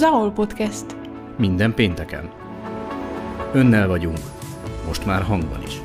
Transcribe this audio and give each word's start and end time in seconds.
Zahol 0.00 0.32
Podcast. 0.32 0.84
Minden 1.36 1.74
pénteken. 1.74 2.30
Önnel 3.52 3.88
vagyunk. 3.88 4.18
Most 4.86 5.06
már 5.06 5.22
hangban 5.22 5.62
is. 5.62 5.80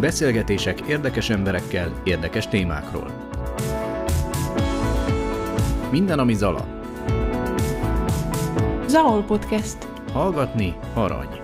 Beszélgetések 0.00 0.80
érdekes 0.80 1.30
emberekkel, 1.30 1.92
érdekes 2.04 2.48
témákról. 2.48 3.10
Minden, 5.90 6.18
ami 6.18 6.34
Zala. 6.34 6.66
Zahol 8.86 9.22
Podcast. 9.22 9.88
Hallgatni 10.12 10.76
arany. 10.94 11.41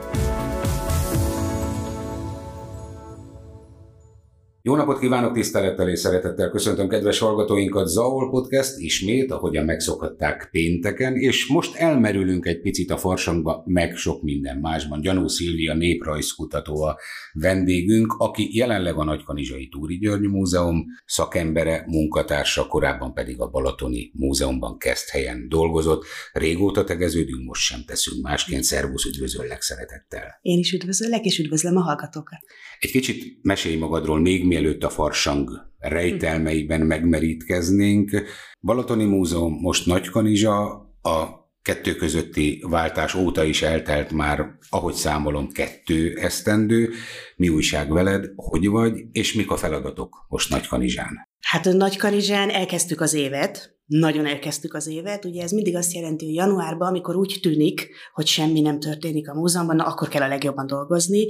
Jó 4.68 4.76
napot 4.76 4.98
kívánok, 4.98 5.32
tisztelettel 5.32 5.88
és 5.88 5.98
szeretettel 5.98 6.50
köszöntöm 6.50 6.88
kedves 6.88 7.18
hallgatóinkat, 7.18 7.88
Zaol 7.88 8.30
Podcast 8.30 8.78
ismét, 8.78 9.30
ahogyan 9.30 9.64
megszokhatták 9.64 10.48
pénteken, 10.50 11.16
és 11.16 11.46
most 11.46 11.76
elmerülünk 11.76 12.46
egy 12.46 12.60
picit 12.60 12.90
a 12.90 12.96
farsangba, 12.96 13.62
meg 13.66 13.96
sok 13.96 14.22
minden 14.22 14.58
másban. 14.58 15.00
Gyanú 15.00 15.28
Szilvia 15.28 15.74
néprajzkutató 15.74 16.82
a 16.82 16.96
vendégünk, 17.32 18.14
aki 18.18 18.56
jelenleg 18.56 18.96
a 18.96 19.04
Nagykanizsai 19.04 19.68
Túri 19.68 19.98
György 19.98 20.28
Múzeum 20.28 20.84
szakembere, 21.04 21.84
munkatársa, 21.86 22.66
korábban 22.66 23.14
pedig 23.14 23.40
a 23.40 23.48
Balatoni 23.48 24.10
Múzeumban 24.14 24.78
kezd 24.78 25.08
helyen 25.08 25.48
dolgozott. 25.48 26.04
Régóta 26.32 26.84
tegeződünk, 26.84 27.44
most 27.44 27.62
sem 27.62 27.80
teszünk 27.86 28.22
másként. 28.22 28.62
Szervusz, 28.62 29.04
üdvözöllek 29.04 29.62
szeretettel. 29.62 30.38
Én 30.42 30.58
is 30.58 30.72
üdvözöllek, 30.72 31.24
és 31.24 31.38
üdvözlöm 31.38 31.76
a 31.76 31.80
hallgatókat. 31.80 32.40
Egy 32.78 32.90
kicsit 32.90 33.38
mesélj 33.42 33.76
magadról, 33.76 34.20
még 34.20 34.46
mielőtt 34.46 34.84
a 34.84 34.90
farsang 34.90 35.50
rejtelmeiben 35.78 36.80
megmerítkeznénk. 36.80 38.22
Balatoni 38.60 39.04
Múzeum, 39.04 39.52
most 39.60 39.86
Nagykanizsa, 39.86 40.64
a 41.02 41.46
kettő 41.62 41.94
közötti 41.94 42.64
váltás 42.68 43.14
óta 43.14 43.44
is 43.44 43.62
eltelt 43.62 44.10
már, 44.10 44.46
ahogy 44.68 44.94
számolom, 44.94 45.52
kettő 45.52 46.18
esztendő. 46.18 46.90
Mi 47.36 47.48
újság 47.48 47.92
veled, 47.92 48.32
hogy 48.36 48.68
vagy, 48.68 49.04
és 49.12 49.32
mik 49.32 49.50
a 49.50 49.56
feladatok 49.56 50.26
most 50.28 50.50
Nagykanizsán? 50.50 51.28
Hát 51.40 51.66
a 51.66 51.72
Nagykanizsán 51.72 52.50
elkezdtük 52.50 53.00
az 53.00 53.14
évet, 53.14 53.77
nagyon 53.88 54.26
elkezdtük 54.26 54.74
az 54.74 54.86
évet. 54.86 55.24
Ugye 55.24 55.42
ez 55.42 55.50
mindig 55.50 55.76
azt 55.76 55.92
jelenti, 55.92 56.24
hogy 56.24 56.34
januárban, 56.34 56.88
amikor 56.88 57.16
úgy 57.16 57.38
tűnik, 57.42 57.88
hogy 58.12 58.26
semmi 58.26 58.60
nem 58.60 58.80
történik 58.80 59.28
a 59.28 59.34
múzeumban, 59.34 59.76
na 59.76 59.84
akkor 59.84 60.08
kell 60.08 60.22
a 60.22 60.28
legjobban 60.28 60.66
dolgozni. 60.66 61.26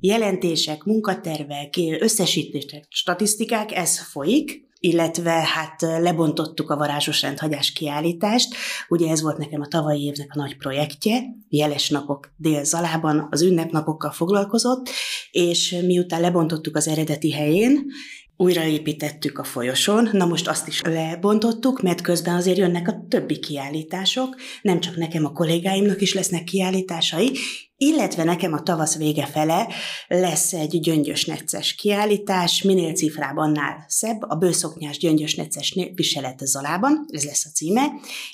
Jelentések, 0.00 0.82
munkatervek, 0.82 1.74
összesítések, 2.00 2.86
statisztikák, 2.88 3.72
ez 3.72 3.98
folyik, 3.98 4.62
illetve 4.80 5.30
hát 5.30 5.80
lebontottuk 5.80 6.70
a 6.70 6.76
varázsos 6.76 7.22
rendhagyás 7.22 7.72
kiállítást. 7.72 8.54
Ugye 8.88 9.10
ez 9.10 9.22
volt 9.22 9.38
nekem 9.38 9.60
a 9.60 9.68
tavalyi 9.68 10.04
évnek 10.04 10.30
a 10.34 10.38
nagy 10.38 10.56
projektje, 10.56 11.22
jeles 11.48 11.90
napok 11.90 12.32
dél-zalában, 12.36 13.28
az 13.30 13.42
ünnepnapokkal 13.42 14.10
foglalkozott, 14.10 14.88
és 15.30 15.76
miután 15.86 16.20
lebontottuk 16.20 16.76
az 16.76 16.88
eredeti 16.88 17.32
helyén, 17.32 17.86
újraépítettük 18.36 19.38
a 19.38 19.44
folyosón, 19.44 20.08
na 20.12 20.26
most 20.26 20.48
azt 20.48 20.68
is 20.68 20.82
lebontottuk, 20.82 21.82
mert 21.82 22.00
közben 22.00 22.34
azért 22.34 22.58
jönnek 22.58 22.88
a 22.88 23.06
többi 23.08 23.38
kiállítások, 23.38 24.36
nem 24.62 24.80
csak 24.80 24.96
nekem, 24.96 25.24
a 25.24 25.32
kollégáimnak 25.32 26.00
is 26.00 26.14
lesznek 26.14 26.44
kiállításai, 26.44 27.32
illetve 27.76 28.24
nekem 28.24 28.52
a 28.52 28.62
tavasz 28.62 28.96
vége 28.96 29.26
fele 29.26 29.68
lesz 30.08 30.52
egy 30.52 30.80
gyöngyös 30.80 31.24
necces 31.24 31.74
kiállítás, 31.74 32.62
minél 32.62 32.92
cifrább, 32.94 33.36
annál 33.36 33.84
szebb, 33.88 34.22
a 34.22 34.34
bőszoknyás 34.34 34.98
gyöngyös 34.98 35.34
necces 35.34 35.76
viselet 35.94 36.38
Zalában, 36.38 37.06
ez 37.08 37.24
lesz 37.24 37.46
a 37.46 37.50
címe, 37.54 37.86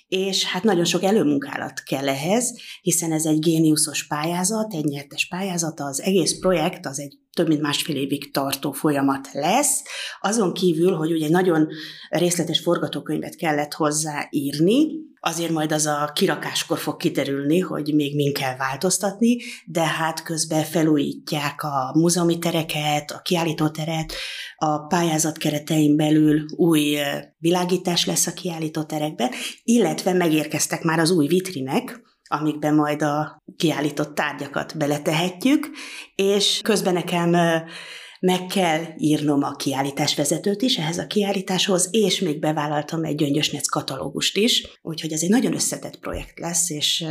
és 0.08 0.44
hát 0.44 0.62
nagyon 0.62 0.84
sok 0.84 1.02
előmunkálat 1.02 1.82
kell 1.82 2.08
ehhez, 2.08 2.58
hiszen 2.82 3.12
ez 3.12 3.24
egy 3.24 3.38
géniuszos 3.38 4.06
pályázat, 4.06 4.74
egy 4.74 4.84
nyertes 4.84 5.28
pályázat, 5.28 5.80
az 5.80 6.02
egész 6.02 6.38
projekt 6.38 6.86
az 6.86 7.00
egy 7.00 7.18
több 7.32 7.48
mint 7.48 7.60
másfél 7.60 7.96
évig 7.96 8.32
tartó 8.32 8.72
folyamat 8.72 9.28
lesz. 9.32 9.82
Azon 10.20 10.52
kívül, 10.52 10.94
hogy 10.94 11.12
ugye 11.12 11.28
nagyon 11.28 11.68
részletes 12.08 12.60
forgatókönyvet 12.60 13.36
kellett 13.36 13.72
hozzá 13.72 14.26
írni, 14.30 14.86
azért 15.20 15.50
majd 15.50 15.72
az 15.72 15.86
a 15.86 16.10
kirakáskor 16.14 16.78
fog 16.78 16.96
kiterülni, 16.96 17.58
hogy 17.58 17.94
még 17.94 18.14
min 18.14 18.32
kell 18.32 18.56
változtatni, 18.56 19.36
de 19.66 19.82
hát 19.82 20.22
közben 20.22 20.64
felújítják 20.64 21.62
a 21.62 21.92
múzeumi 21.94 22.38
tereket, 22.38 23.10
a 23.10 23.20
kiállítóteret, 23.22 24.14
a 24.56 24.86
pályázat 24.86 25.38
keretein 25.38 25.96
belül 25.96 26.44
új 26.56 26.98
világítás 27.38 28.06
lesz 28.06 28.26
a 28.26 28.32
kiállítóterekben, 28.32 29.30
illetve 29.62 30.12
megérkeztek 30.12 30.82
már 30.82 30.98
az 30.98 31.10
új 31.10 31.26
vitrinek, 31.26 32.00
amikbe 32.28 32.70
majd 32.70 33.02
a 33.02 33.42
kiállított 33.56 34.14
tárgyakat 34.14 34.76
beletehetjük, 34.76 35.70
és 36.14 36.60
közben 36.62 36.92
nekem 36.92 37.36
meg 38.20 38.46
kell 38.46 38.84
írnom 38.98 39.42
a 39.42 39.56
kiállításvezetőt 39.56 40.62
is 40.62 40.76
ehhez 40.76 40.98
a 40.98 41.06
kiállításhoz, 41.06 41.88
és 41.90 42.20
még 42.20 42.38
bevállaltam 42.38 43.04
egy 43.04 43.14
gyöngyösnec 43.14 43.66
katalógust 43.68 44.36
is, 44.36 44.78
úgyhogy 44.82 45.12
ez 45.12 45.22
egy 45.22 45.28
nagyon 45.28 45.54
összetett 45.54 45.98
projekt 45.98 46.38
lesz, 46.38 46.70
és 46.70 47.04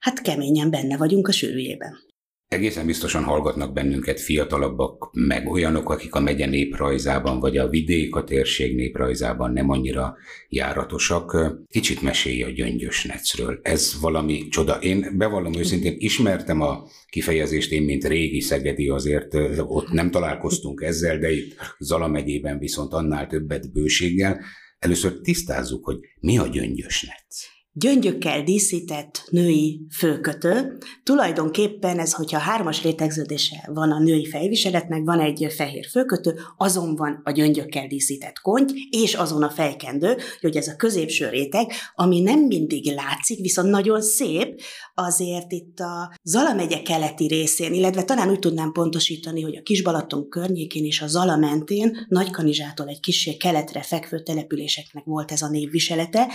hát 0.00 0.22
keményen 0.22 0.70
benne 0.70 0.96
vagyunk 0.96 1.28
a 1.28 1.32
sűrűjében. 1.32 2.09
Egészen 2.50 2.86
biztosan 2.86 3.24
hallgatnak 3.24 3.72
bennünket 3.72 4.20
fiatalabbak, 4.20 5.10
meg 5.12 5.48
olyanok, 5.48 5.90
akik 5.90 6.14
a 6.14 6.20
megye 6.20 6.46
néprajzában, 6.46 7.40
vagy 7.40 7.56
a 7.56 7.68
vidék, 7.68 8.14
a 8.14 8.24
térség 8.24 8.74
néprajzában 8.74 9.52
nem 9.52 9.70
annyira 9.70 10.16
járatosak. 10.48 11.54
Kicsit 11.68 12.02
mesélj 12.02 12.42
a 12.42 12.50
gyöngyösnecről. 12.50 13.58
Ez 13.62 14.00
valami 14.00 14.48
csoda. 14.48 14.74
Én 14.74 15.14
bevallom 15.16 15.54
őszintén, 15.54 15.94
ismertem 15.98 16.60
a 16.60 16.84
kifejezést, 17.08 17.72
én 17.72 17.82
mint 17.82 18.04
régi 18.04 18.40
szegedi 18.40 18.88
azért 18.88 19.34
ott 19.58 19.90
nem 19.90 20.10
találkoztunk 20.10 20.82
ezzel, 20.82 21.18
de 21.18 21.32
itt 21.32 21.54
Zala 21.78 22.08
megyében 22.08 22.58
viszont 22.58 22.92
annál 22.92 23.26
többet 23.26 23.72
bőséggel. 23.72 24.40
Először 24.78 25.20
tisztázzuk, 25.20 25.84
hogy 25.84 25.98
mi 26.20 26.38
a 26.38 26.46
gyöngyösnec 26.46 27.59
gyöngyökkel 27.72 28.42
díszített 28.42 29.24
női 29.30 29.86
főkötő. 29.98 30.78
Tulajdonképpen 31.02 31.98
ez, 31.98 32.12
hogyha 32.12 32.38
hármas 32.38 32.82
rétegződése 32.82 33.68
van 33.72 33.90
a 33.90 33.98
női 33.98 34.26
fejviseletnek, 34.26 35.04
van 35.04 35.20
egy 35.20 35.46
fehér 35.56 35.86
főkötő, 35.90 36.34
azon 36.56 36.96
van 36.96 37.20
a 37.24 37.30
gyöngyökkel 37.30 37.86
díszített 37.86 38.38
konty, 38.38 38.72
és 38.90 39.14
azon 39.14 39.42
a 39.42 39.50
fejkendő, 39.50 40.16
hogy 40.40 40.56
ez 40.56 40.68
a 40.68 40.76
középső 40.76 41.28
réteg, 41.28 41.72
ami 41.94 42.20
nem 42.20 42.40
mindig 42.40 42.94
látszik, 42.94 43.40
viszont 43.40 43.70
nagyon 43.70 44.02
szép, 44.02 44.60
azért 44.94 45.52
itt 45.52 45.78
a 45.78 46.14
Zala 46.22 46.54
megye 46.54 46.82
keleti 46.82 47.26
részén, 47.26 47.72
illetve 47.72 48.04
talán 48.04 48.30
úgy 48.30 48.38
tudnám 48.38 48.72
pontosítani, 48.72 49.42
hogy 49.42 49.56
a 49.56 49.62
Kisbalaton 49.62 50.28
környékén 50.28 50.84
és 50.84 51.00
a 51.00 51.06
Zala 51.06 51.36
mentén, 51.36 52.06
Nagykanizsától 52.08 52.88
egy 52.88 53.00
kicsi 53.00 53.36
keletre 53.36 53.82
fekvő 53.82 54.22
településeknek 54.22 55.04
volt 55.04 55.32
ez 55.32 55.42
a 55.42 55.48
névviselete, 55.48 56.28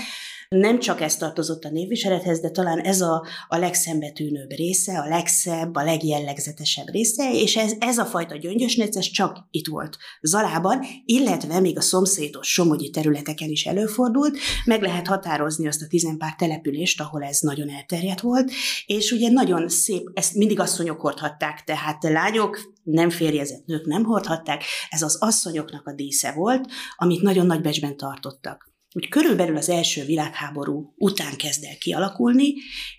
nem 0.50 0.80
csak 0.80 1.02
ez 1.02 1.18
tartozott 1.18 1.64
a 1.64 1.70
névviselethez, 1.70 2.40
de 2.40 2.50
talán 2.50 2.80
ez 2.80 3.02
a, 3.02 3.26
a 3.48 3.58
legszembetűnőbb 3.58 4.50
része, 4.50 5.00
a 5.00 5.08
legszebb, 5.08 5.76
a 5.76 5.84
legjellegzetesebb 5.84 6.90
része, 6.92 7.32
és 7.34 7.56
ez, 7.56 7.74
ez 7.80 7.98
a 7.98 8.06
fajta 8.06 8.36
gyöngyösnec, 8.36 9.10
csak 9.12 9.48
itt 9.52 9.68
volt 9.68 9.98
Zalában, 10.22 10.80
illetve 11.06 11.60
még 11.60 11.78
a 11.78 11.82
szomszédos 11.82 12.48
somogyi 12.48 12.90
területeken 12.90 13.50
is 13.50 13.66
előfordult, 13.66 14.38
meg 14.66 14.82
lehet 14.82 15.08
határozni 15.08 15.68
azt 15.68 15.82
a 15.82 15.88
tizenpár 15.88 16.36
települést, 16.36 17.02
ahol 17.02 17.24
ez 17.24 17.40
nagyon 17.40 17.70
elterjedt 17.70 18.22
volt, 18.22 18.52
és 18.86 19.12
ugye 19.12 19.30
nagyon 19.30 19.70
szép, 19.70 20.10
ezt 20.14 20.34
mindig 20.34 20.60
asszonyok 20.60 21.02
hordhatták, 21.02 21.64
tehát 21.64 22.04
lányok, 22.04 22.74
nem 22.84 23.10
férjezett 23.10 23.66
nők 23.66 23.86
nem 23.86 24.04
hordhatták, 24.04 24.64
ez 24.90 25.02
az 25.02 25.18
asszonyoknak 25.20 25.88
a 25.88 25.94
dísze 25.94 26.32
volt, 26.32 26.68
amit 26.96 27.22
nagyon 27.22 27.46
nagy 27.46 27.62
becsben 27.62 27.98
tartottak 27.98 28.75
úgy 28.96 29.10
körülbelül 29.10 29.58
az 29.58 29.70
első 29.70 30.06
világháború 30.06 30.94
után 30.98 31.36
kezd 31.38 31.64
el 31.64 31.78
kialakulni, 31.78 32.54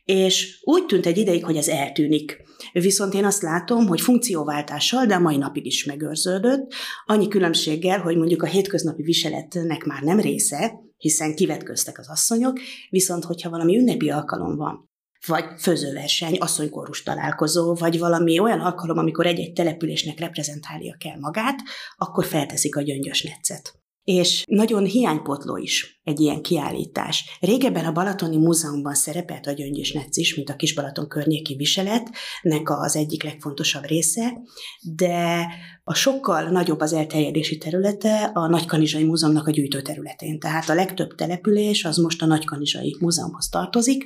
és 0.05 0.61
úgy 0.63 0.87
tűnt 0.87 1.07
egy 1.07 1.19
ideig, 1.19 1.45
hogy 1.45 1.57
ez 1.57 1.69
eltűnik. 1.69 2.43
Viszont 2.73 3.15
én 3.15 3.25
azt 3.25 3.43
látom, 3.43 3.87
hogy 3.87 4.01
funkcióváltással, 4.01 5.07
de 5.07 5.15
a 5.15 5.19
mai 5.21 5.37
napig 5.37 5.67
is 5.67 5.85
megőrződött, 5.85 6.73
annyi 7.07 7.29
különbséggel, 7.29 8.01
hogy 8.01 8.17
mondjuk 8.17 8.43
a 8.43 8.47
hétköznapi 8.47 9.03
viseletnek 9.03 9.85
már 9.85 10.03
nem 10.03 10.21
része, 10.21 10.73
hiszen 10.97 11.35
kivetköztek 11.35 11.99
az 11.99 12.09
asszonyok, 12.09 12.61
viszont 12.91 13.25
hogyha 13.25 13.51
valami 13.51 13.77
ünnepi 13.77 14.11
alkalom 14.11 14.57
van, 14.57 14.91
vagy 15.27 15.45
főzőverseny, 15.59 16.37
asszonykórus 16.37 17.03
találkozó, 17.03 17.75
vagy 17.75 17.99
valami 17.99 18.39
olyan 18.39 18.61
alkalom, 18.61 18.99
amikor 18.99 19.27
egy-egy 19.27 19.53
településnek 19.53 20.19
reprezentálnia 20.19 20.97
kell 20.99 21.19
magát, 21.19 21.59
akkor 21.97 22.25
felteszik 22.25 22.77
a 22.77 22.83
gyöngyös 22.83 23.23
netszet 23.23 23.86
és 24.07 24.45
nagyon 24.47 24.85
hiánypotló 24.85 25.57
is 25.57 26.01
egy 26.05 26.21
ilyen 26.21 26.43
kiállítás. 26.43 27.39
Régebben 27.41 27.85
a 27.85 27.93
Balatoni 27.93 28.37
Múzeumban 28.37 28.95
szerepelt 28.95 29.47
a 29.47 29.53
Gyöngyös 29.53 29.93
Netsz 29.93 30.17
is, 30.17 30.35
mint 30.35 30.51
a 30.51 30.57
Kisbalaton 30.57 31.09
környéki 31.09 31.55
viseletnek 31.55 32.71
az 32.71 32.97
egyik 32.97 33.23
legfontosabb 33.23 33.85
része, 33.85 34.33
de 34.81 35.47
A 35.89 35.95
sokkal 35.95 36.49
nagyobb 36.49 36.81
az 36.81 36.93
elterjedési 36.93 37.59
területe 37.59 38.31
a 38.35 38.49
Nagykanizsai 38.49 39.05
Múzeumnak 39.05 39.47
a 39.47 39.51
gyűjtőterületén. 39.51 40.39
Tehát 40.39 40.69
a 40.69 40.75
legtöbb 40.75 41.15
település 41.15 41.85
az 41.85 41.97
most 41.97 42.23
a 42.23 42.27
Nagykanizsai 42.27 42.97
Múzeumhoz 43.01 43.49
tartozik, 43.49 44.05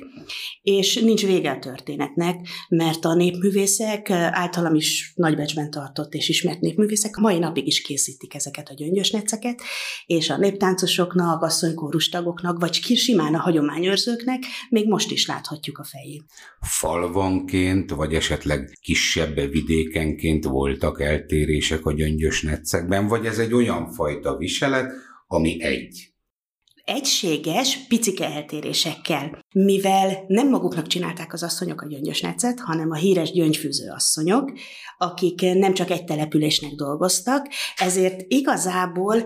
és 0.61 0.95
nincs 0.95 1.25
vége 1.25 1.51
a 1.51 1.59
történetnek, 1.59 2.47
mert 2.69 3.05
a 3.05 3.13
népművészek 3.13 4.09
általam 4.09 4.75
is 4.75 5.13
nagybecsben 5.15 5.71
tartott 5.71 6.13
és 6.13 6.29
ismert 6.29 6.59
népművészek 6.59 7.15
mai 7.15 7.39
napig 7.39 7.67
is 7.67 7.81
készítik 7.81 8.35
ezeket 8.35 8.69
a 8.69 8.73
gyöngyös 8.73 9.11
neceket, 9.11 9.61
és 10.05 10.29
a 10.29 10.37
néptáncosoknak, 10.37 11.43
asszonykórus 11.43 12.09
tagoknak, 12.09 12.59
vagy 12.59 12.73
simán 12.73 13.33
a 13.33 13.39
hagyományőrzőknek 13.39 14.43
még 14.69 14.87
most 14.87 15.11
is 15.11 15.27
láthatjuk 15.27 15.77
a 15.77 15.83
fejét. 15.83 16.23
Falvanként, 16.61 17.91
vagy 17.91 18.13
esetleg 18.13 18.77
kisebb 18.81 19.35
vidékenként 19.51 20.45
voltak 20.45 20.99
eltérések 21.71 21.85
a 21.85 21.93
gyöngyös 21.93 22.41
netszekben, 22.41 23.07
vagy 23.07 23.25
ez 23.25 23.39
egy 23.39 23.53
olyan 23.53 23.91
fajta 23.91 24.37
viselet, 24.37 24.91
ami 25.27 25.63
egy? 25.63 26.09
egységes, 26.85 27.77
picike 27.87 28.25
eltérésekkel, 28.25 29.45
mivel 29.53 30.23
nem 30.27 30.49
maguknak 30.49 30.87
csinálták 30.87 31.33
az 31.33 31.43
asszonyok 31.43 31.81
a 31.81 31.87
gyöngyös 31.87 32.21
necet, 32.21 32.59
hanem 32.59 32.91
a 32.91 32.95
híres 32.95 33.31
gyöngyfűző 33.31 33.89
asszonyok, 33.89 34.51
akik 34.97 35.41
nem 35.41 35.73
csak 35.73 35.89
egy 35.89 36.03
településnek 36.03 36.71
dolgoztak, 36.71 37.47
ezért 37.77 38.21
igazából 38.27 39.23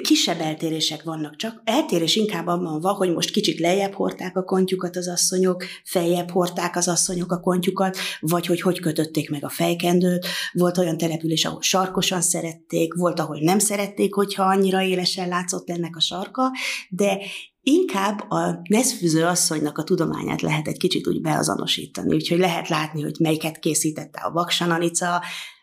kisebb 0.00 0.40
eltérések 0.40 1.02
vannak 1.02 1.36
csak. 1.36 1.62
Eltérés 1.64 2.16
inkább 2.16 2.46
abban 2.46 2.80
van, 2.80 2.94
hogy 2.94 3.12
most 3.12 3.30
kicsit 3.30 3.58
lejjebb 3.58 3.92
hordták 3.92 4.36
a 4.36 4.44
kontyukat 4.44 4.96
az 4.96 5.08
asszonyok, 5.08 5.64
feljebb 5.84 6.30
hordták 6.30 6.76
az 6.76 6.88
asszonyok 6.88 7.32
a 7.32 7.40
kontyukat, 7.40 7.96
vagy 8.20 8.46
hogy 8.46 8.60
hogy 8.60 8.80
kötötték 8.80 9.30
meg 9.30 9.44
a 9.44 9.48
fejkendőt. 9.48 10.26
Volt 10.52 10.78
olyan 10.78 10.98
település, 10.98 11.44
ahol 11.44 11.62
sarkosan 11.62 12.20
szerették, 12.20 12.94
volt, 12.94 13.20
ahol 13.20 13.38
nem 13.40 13.58
szerették, 13.58 14.14
hogyha 14.14 14.42
annyira 14.42 14.82
élesen 14.82 15.28
látszott 15.28 15.70
ennek 15.70 15.96
a 15.96 16.00
sarka, 16.00 16.50
de 16.88 17.18
Inkább 17.64 18.30
a 18.30 18.60
neszfűző 18.68 19.24
asszonynak 19.24 19.78
a 19.78 19.84
tudományát 19.84 20.40
lehet 20.40 20.68
egy 20.68 20.76
kicsit 20.76 21.06
úgy 21.06 21.20
beazonosítani, 21.20 22.14
úgyhogy 22.14 22.38
lehet 22.38 22.68
látni, 22.68 23.02
hogy 23.02 23.16
melyiket 23.18 23.58
készítette 23.58 24.20
a 24.20 24.30
Vaksananica, 24.30 25.22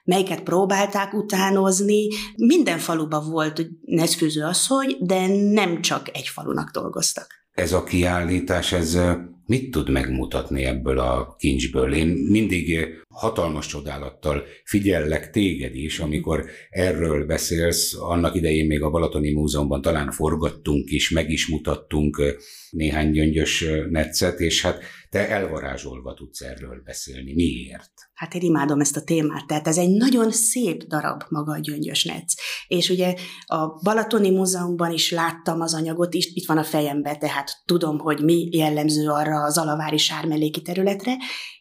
melyiket 0.09 0.43
próbálták 0.43 1.13
utánozni. 1.13 2.07
Minden 2.35 2.77
faluban 2.77 3.29
volt 3.29 3.67
neszfűző 3.85 4.43
asszony, 4.43 4.97
de 4.99 5.27
nem 5.27 5.81
csak 5.81 6.09
egy 6.13 6.27
falunak 6.27 6.71
dolgoztak. 6.71 7.27
Ez 7.51 7.73
a 7.73 7.83
kiállítás, 7.83 8.71
ez 8.71 8.97
mit 9.45 9.71
tud 9.71 9.89
megmutatni 9.89 10.63
ebből 10.63 10.99
a 10.99 11.35
kincsből? 11.37 11.93
Én 11.93 12.07
mindig 12.07 12.87
hatalmas 13.13 13.67
csodálattal 13.67 14.43
figyellek 14.63 15.29
téged 15.29 15.75
is, 15.75 15.99
amikor 15.99 16.45
erről 16.69 17.25
beszélsz. 17.25 17.93
Annak 17.93 18.35
idején 18.35 18.67
még 18.67 18.81
a 18.81 18.89
Balatoni 18.89 19.31
Múzeumban 19.31 19.81
talán 19.81 20.11
forgattunk 20.11 20.89
is, 20.89 21.09
meg 21.09 21.29
is 21.29 21.47
mutattunk 21.47 22.21
néhány 22.69 23.11
gyöngyös 23.11 23.65
netszet, 23.89 24.39
és 24.39 24.61
hát 24.61 24.79
te 25.09 25.29
elvarázsolva 25.29 26.13
tudsz 26.13 26.41
erről 26.41 26.81
beszélni. 26.85 27.33
Miért? 27.33 27.91
Hát 28.13 28.33
én 28.33 28.41
imádom 28.41 28.79
ezt 28.79 28.97
a 28.97 29.03
témát, 29.03 29.47
tehát 29.47 29.67
ez 29.67 29.77
egy 29.77 29.89
nagyon 29.89 30.31
szép 30.31 30.83
darab 30.83 31.23
maga 31.29 31.51
a 31.51 31.59
gyöngyös 31.59 32.03
netsz. 32.03 32.35
És 32.67 32.89
ugye 32.89 33.13
a 33.45 33.67
Balatoni 33.83 34.29
Múzeumban 34.29 34.91
is 34.91 35.11
láttam 35.11 35.61
az 35.61 35.73
anyagot, 35.73 36.13
is 36.13 36.31
itt 36.33 36.45
van 36.45 36.57
a 36.57 36.63
fejemben, 36.63 37.19
tehát 37.19 37.51
tudom, 37.65 37.97
hogy 37.97 38.23
mi 38.23 38.49
jellemző 38.51 39.07
arra 39.07 39.43
az 39.43 39.57
alavári 39.57 39.97
sármeléki 39.97 40.61
területre, 40.61 41.15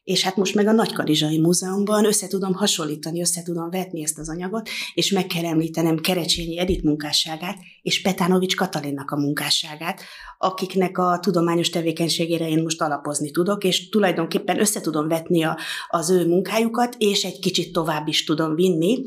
és 0.08 0.22
hát 0.22 0.36
most 0.36 0.54
meg 0.54 0.66
a 0.66 0.72
Nagykarizsai 0.72 1.38
Múzeumban 1.38 2.04
össze 2.04 2.26
tudom 2.26 2.52
hasonlítani, 2.52 3.20
össze 3.20 3.42
tudom 3.42 3.70
vetni 3.70 4.02
ezt 4.02 4.18
az 4.18 4.28
anyagot, 4.28 4.68
és 4.94 5.10
meg 5.10 5.26
kell 5.26 5.44
említenem 5.44 5.96
Kerecsényi 5.96 6.58
Edith 6.58 6.84
munkásságát, 6.84 7.58
és 7.82 8.02
Petánovics 8.02 8.56
Katalinnak 8.56 9.10
a 9.10 9.16
munkásságát, 9.16 10.02
akiknek 10.38 10.98
a 10.98 11.18
tudományos 11.22 11.70
tevékenységére 11.70 12.48
én 12.48 12.62
most 12.62 12.80
alapozni 12.80 13.30
tudok, 13.30 13.64
és 13.64 13.88
tulajdonképpen 13.88 14.60
össze 14.60 14.80
tudom 14.80 15.08
vetni 15.08 15.42
a, 15.42 15.58
az 15.88 16.10
ő 16.10 16.26
munkájukat, 16.26 16.94
és 16.98 17.24
egy 17.24 17.38
kicsit 17.38 17.72
tovább 17.72 18.08
is 18.08 18.24
tudom 18.24 18.54
vinni. 18.54 19.04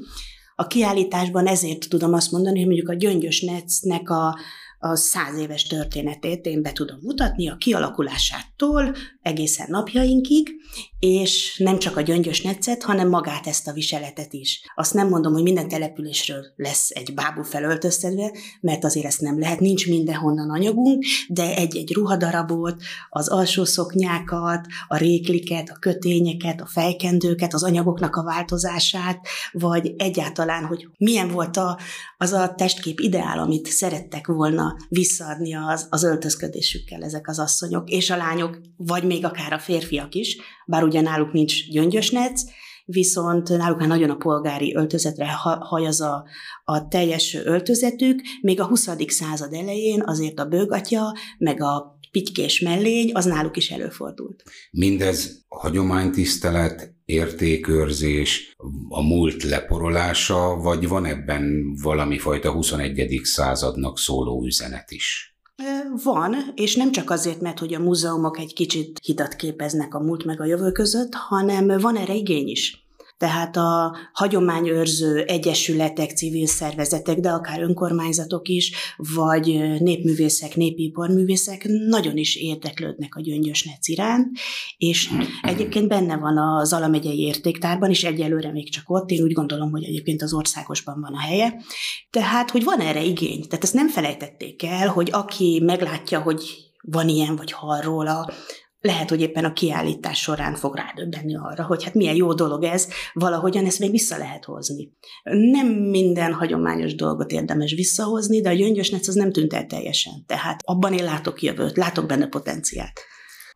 A 0.56 0.68
kiállításban 0.68 1.47
ezért 1.47 1.89
tudom 1.89 2.13
azt 2.13 2.31
mondani, 2.31 2.57
hogy 2.57 2.68
mondjuk 2.68 2.89
a 2.89 2.95
Gyöngyös 2.95 3.42
Netsznek 3.42 4.09
a, 4.09 4.38
a 4.83 4.95
száz 4.95 5.38
éves 5.38 5.63
történetét 5.63 6.45
én 6.45 6.62
be 6.62 6.72
tudom 6.72 6.98
mutatni, 7.01 7.50
a 7.50 7.56
kialakulásától 7.56 8.95
egészen 9.22 9.68
napjainkig, 9.69 10.50
és 11.00 11.57
nem 11.57 11.80
csak 11.80 11.98
a 11.98 12.01
gyöngyös 12.01 12.42
netszet, 12.42 12.83
hanem 12.83 13.10
magát 13.10 13.48
ezt 13.48 13.68
a 13.68 13.74
viseletet 13.74 14.33
is. 14.33 14.62
Azt 14.75 14.94
nem 14.94 15.07
mondom, 15.07 15.33
hogy 15.33 15.44
minden 15.44 15.68
településről 15.68 16.45
lesz 16.56 16.89
egy 16.89 17.13
bábú 17.13 17.44
felöltöztetve, 17.44 18.31
mert 18.62 18.83
azért 18.83 19.06
ezt 19.06 19.22
nem 19.22 19.39
lehet, 19.39 19.60
nincs 19.60 19.88
mindenhonnan 19.88 20.50
anyagunk, 20.50 21.04
de 21.28 21.56
egy-egy 21.56 21.94
ruhadarabot, 21.94 22.81
az 23.10 23.28
alsó 23.28 23.66
szoknyákat, 23.66 24.66
a 24.88 24.98
rékliket, 24.98 25.69
a 25.69 25.80
kötényeket, 25.80 26.62
a 26.62 26.66
fejkendőket, 26.66 27.54
az 27.54 27.63
anyagoknak 27.63 28.16
a 28.16 28.24
változását, 28.24 29.28
vagy 29.51 29.94
egyáltalán, 29.98 30.66
hogy 30.66 30.88
milyen 30.98 31.28
volt 31.28 31.57
a, 31.57 31.80
az 32.21 32.31
a 32.31 32.53
testkép 32.56 33.00
ideál, 33.00 33.39
amit 33.39 33.68
szerettek 33.68 34.27
volna 34.27 34.75
visszaadni 34.89 35.56
az, 35.56 35.88
az 35.89 36.03
öltözködésükkel 36.03 37.03
ezek 37.03 37.27
az 37.27 37.39
asszonyok, 37.39 37.89
és 37.89 38.09
a 38.09 38.18
lányok, 38.18 38.59
vagy 38.77 39.03
még 39.03 39.25
akár 39.25 39.53
a 39.53 39.59
férfiak 39.59 40.15
is, 40.15 40.38
bár 40.65 40.83
ugye 40.83 41.01
náluk 41.01 41.31
nincs 41.31 41.69
gyöngyösnec, 41.69 42.41
viszont 42.85 43.50
náluk 43.50 43.79
már 43.79 43.88
nagyon 43.88 44.09
a 44.09 44.15
polgári 44.15 44.75
öltözetre 44.75 45.31
hajaz 45.59 46.01
a, 46.01 46.23
a 46.63 46.88
teljes 46.88 47.33
öltözetük, 47.33 48.21
még 48.41 48.59
a 48.59 48.65
20. 48.65 48.89
század 49.07 49.53
elején 49.53 50.01
azért 50.06 50.39
a 50.39 50.45
bőgatja, 50.45 51.13
meg 51.38 51.62
a 51.62 52.00
pitykés 52.12 52.59
mellény, 52.59 53.12
az 53.13 53.25
náluk 53.25 53.57
is 53.57 53.71
előfordult. 53.71 54.44
Mindez 54.71 55.45
hagyománytisztelet, 55.47 56.94
értékőrzés, 57.11 58.55
a 58.89 59.01
múlt 59.01 59.43
leporolása, 59.43 60.55
vagy 60.55 60.87
van 60.87 61.05
ebben 61.05 61.75
valami 61.81 62.17
fajta 62.17 62.51
21. 62.51 63.19
századnak 63.23 63.99
szóló 63.99 64.45
üzenet 64.45 64.91
is? 64.91 65.35
Van, 66.03 66.35
és 66.55 66.75
nem 66.75 66.91
csak 66.91 67.09
azért, 67.09 67.41
mert 67.41 67.59
hogy 67.59 67.73
a 67.73 67.79
múzeumok 67.79 68.39
egy 68.39 68.53
kicsit 68.53 68.99
hitat 69.03 69.35
képeznek 69.35 69.93
a 69.93 69.99
múlt 69.99 70.25
meg 70.25 70.41
a 70.41 70.45
jövő 70.45 70.71
között, 70.71 71.13
hanem 71.13 71.79
van 71.79 71.97
erre 71.97 72.13
igény 72.13 72.47
is. 72.47 72.81
Tehát 73.21 73.57
a 73.57 73.95
hagyományőrző 74.13 75.23
egyesületek, 75.23 76.12
civil 76.12 76.47
szervezetek, 76.47 77.19
de 77.19 77.29
akár 77.29 77.62
önkormányzatok 77.62 78.47
is, 78.47 78.71
vagy 78.97 79.45
népművészek, 79.79 80.56
népiparművészek 80.56 81.66
nagyon 81.87 82.18
is 82.18 82.35
érdeklődnek 82.35 83.16
a 83.16 83.21
gyöngyös 83.21 83.63
nec 83.63 83.87
iránt, 83.87 84.37
és 84.78 85.09
egyébként 85.42 85.87
benne 85.87 86.18
van 86.18 86.37
az 86.37 86.73
Alamegyei 86.73 87.19
értéktárban 87.19 87.90
is, 87.90 88.04
egyelőre 88.04 88.51
még 88.51 88.71
csak 88.71 88.90
ott, 88.90 89.09
én 89.09 89.23
úgy 89.23 89.33
gondolom, 89.33 89.71
hogy 89.71 89.83
egyébként 89.83 90.21
az 90.21 90.33
országosban 90.33 91.01
van 91.01 91.13
a 91.13 91.19
helye. 91.19 91.61
Tehát, 92.09 92.51
hogy 92.51 92.63
van 92.63 92.80
erre 92.80 93.04
igény. 93.04 93.47
Tehát 93.47 93.63
ezt 93.63 93.73
nem 93.73 93.90
felejtették 93.90 94.63
el, 94.63 94.87
hogy 94.87 95.09
aki 95.11 95.61
meglátja, 95.66 96.21
hogy 96.21 96.71
van 96.81 97.07
ilyen, 97.07 97.35
vagy 97.35 97.51
hall 97.51 97.81
róla, 97.81 98.30
lehet, 98.81 99.09
hogy 99.09 99.21
éppen 99.21 99.45
a 99.45 99.54
kiállítás 99.54 100.21
során 100.21 100.56
fog 100.56 100.76
rádöbbenni 100.76 101.35
arra, 101.35 101.64
hogy 101.64 101.83
hát 101.83 101.94
milyen 101.94 102.16
jó 102.16 102.33
dolog 102.33 102.64
ez, 102.64 102.88
valahogyan 103.14 103.66
ezt 103.66 103.80
még 103.80 103.92
vissza 103.92 104.18
lehet 104.18 104.45
hozni. 104.45 104.92
Nem 105.23 105.68
minden 105.68 106.33
hagyományos 106.33 106.95
dolgot 106.95 107.31
érdemes 107.31 107.73
visszahozni, 107.73 108.42
de 108.42 108.50
a 108.50 108.54
gyöngyösnec 108.54 109.07
az 109.07 109.16
nem 109.16 109.31
tűnt 109.31 109.54
el 109.54 109.66
teljesen. 109.66 110.14
Tehát 110.26 110.61
abban 110.66 110.94
én 110.94 111.04
látok 111.04 111.42
jövőt, 111.42 111.78
látok 111.78 112.06
benne 112.06 112.28
potenciált. 112.28 113.00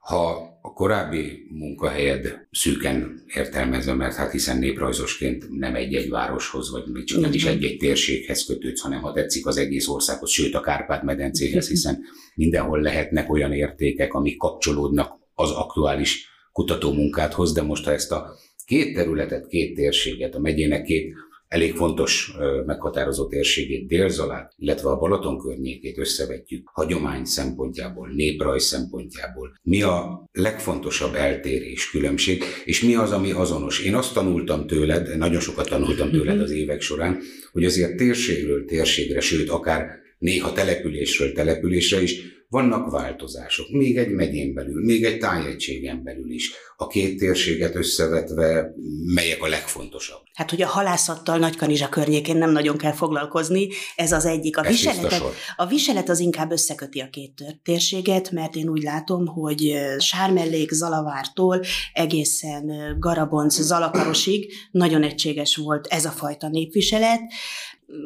Ha 0.06 0.58
a 0.62 0.74
korábbi 0.74 1.48
munkahelyed 1.50 2.48
szűken 2.52 3.24
értelmezem, 3.36 3.98
mert 3.98 4.16
hát 4.16 4.32
hiszen 4.32 4.58
néprajzosként 4.58 5.50
nem 5.50 5.76
egy-egy 5.76 6.10
városhoz, 6.10 6.72
vagy 6.72 6.84
még 6.94 7.04
csak 7.04 7.22
nem 7.22 7.34
is 7.34 7.46
egy-egy 7.46 7.78
térséghez 7.78 8.46
kötődsz, 8.46 8.82
hanem 8.82 9.02
ha 9.02 9.14
tetszik 9.14 9.46
az 9.46 9.58
egész 9.58 9.88
országhoz, 9.88 10.32
sőt 10.32 10.54
a 10.54 10.62
Kárpát-medencéhez, 10.62 11.68
hiszen 11.68 12.00
mindenhol 12.36 12.82
lehetnek 12.82 13.32
olyan 13.32 13.54
értékek, 13.54 14.14
amik 14.14 14.38
kapcsolódnak 14.38 15.20
az 15.34 15.52
aktuális 15.52 16.28
kutatómunkádhoz, 16.52 17.54
de 17.54 17.62
most 17.62 17.86
ha 17.86 17.92
ezt 17.92 18.12
a 18.12 18.36
két 18.66 18.96
területet, 18.96 19.48
két 19.48 19.76
térséget, 19.76 20.36
a 20.36 20.40
megyének 20.40 20.84
két 20.84 21.14
elég 21.48 21.76
fontos 21.76 22.34
meghatározó 22.66 23.28
térségét, 23.28 23.88
Délzalát, 23.88 24.54
illetve 24.58 24.90
a 24.90 24.98
Balaton 24.98 25.38
környékét 25.38 25.98
összevetjük 25.98 26.70
hagyomány 26.74 27.26
szempontjából, 27.26 28.10
néprajz 28.10 28.64
szempontjából. 28.64 29.60
Mi 29.62 29.82
a 29.82 30.30
legfontosabb 30.32 31.16
eltérés, 31.16 31.90
különbség, 31.90 32.44
és 32.66 32.82
mi 32.82 32.96
az, 32.96 33.12
ami 33.12 33.32
azonos? 33.32 33.80
Én 33.80 33.96
azt 33.96 34.14
tanultam 34.14 34.68
tőled, 34.68 35.18
nagyon 35.18 35.40
sokat 35.40 35.70
tanultam 35.70 36.12
tőled 36.12 36.42
az 36.42 36.52
évek 36.52 36.82
során, 36.82 37.20
hogy 37.52 37.66
azért 37.66 37.96
térségről 37.96 38.66
térségre, 38.66 39.20
sőt, 39.20 39.50
akár 39.50 40.04
néha 40.26 40.52
településről 40.52 41.32
településre 41.32 42.02
is, 42.02 42.36
vannak 42.50 42.92
változások, 42.92 43.70
még 43.70 43.98
egy 43.98 44.10
megyén 44.10 44.54
belül, 44.54 44.86
még 44.86 45.04
egy 45.04 45.18
tájegységen 45.18 46.04
belül 46.04 46.32
is. 46.32 46.52
A 46.78 46.88
két 46.88 47.18
térséget 47.18 47.76
összevetve, 47.76 48.74
melyek 49.14 49.44
a 49.44 49.48
legfontosabb? 49.48 50.22
Hát, 50.34 50.50
hogy 50.50 50.62
a 50.62 50.68
halászattal 50.68 51.38
Nagykanizsa 51.38 51.90
környékén 51.90 52.38
nem 52.38 52.52
nagyon 52.52 52.78
kell 52.78 52.92
foglalkozni, 52.92 53.68
ez 53.96 54.12
az 54.12 54.26
egyik. 54.26 54.58
A, 54.58 54.66
Ez 54.66 54.72
viseletet, 54.72 55.22
a 55.56 55.66
viselet 55.66 56.10
az 56.10 56.20
inkább 56.20 56.52
összeköti 56.52 57.00
a 57.00 57.10
két 57.10 57.60
térséget, 57.64 58.32
mert 58.32 58.56
én 58.56 58.70
úgy 58.70 58.84
látom, 58.84 59.26
hogy 59.26 59.74
Sármellék, 60.00 60.72
Zalavártól 60.72 61.62
egészen 61.94 62.96
Garabonc, 63.00 63.62
Zalakarosig 63.62 64.54
nagyon 64.72 65.04
egységes 65.04 65.56
volt 65.56 65.88
ez 65.88 66.06
a 66.06 66.12
fajta 66.12 66.50
népviselet. 66.50 67.22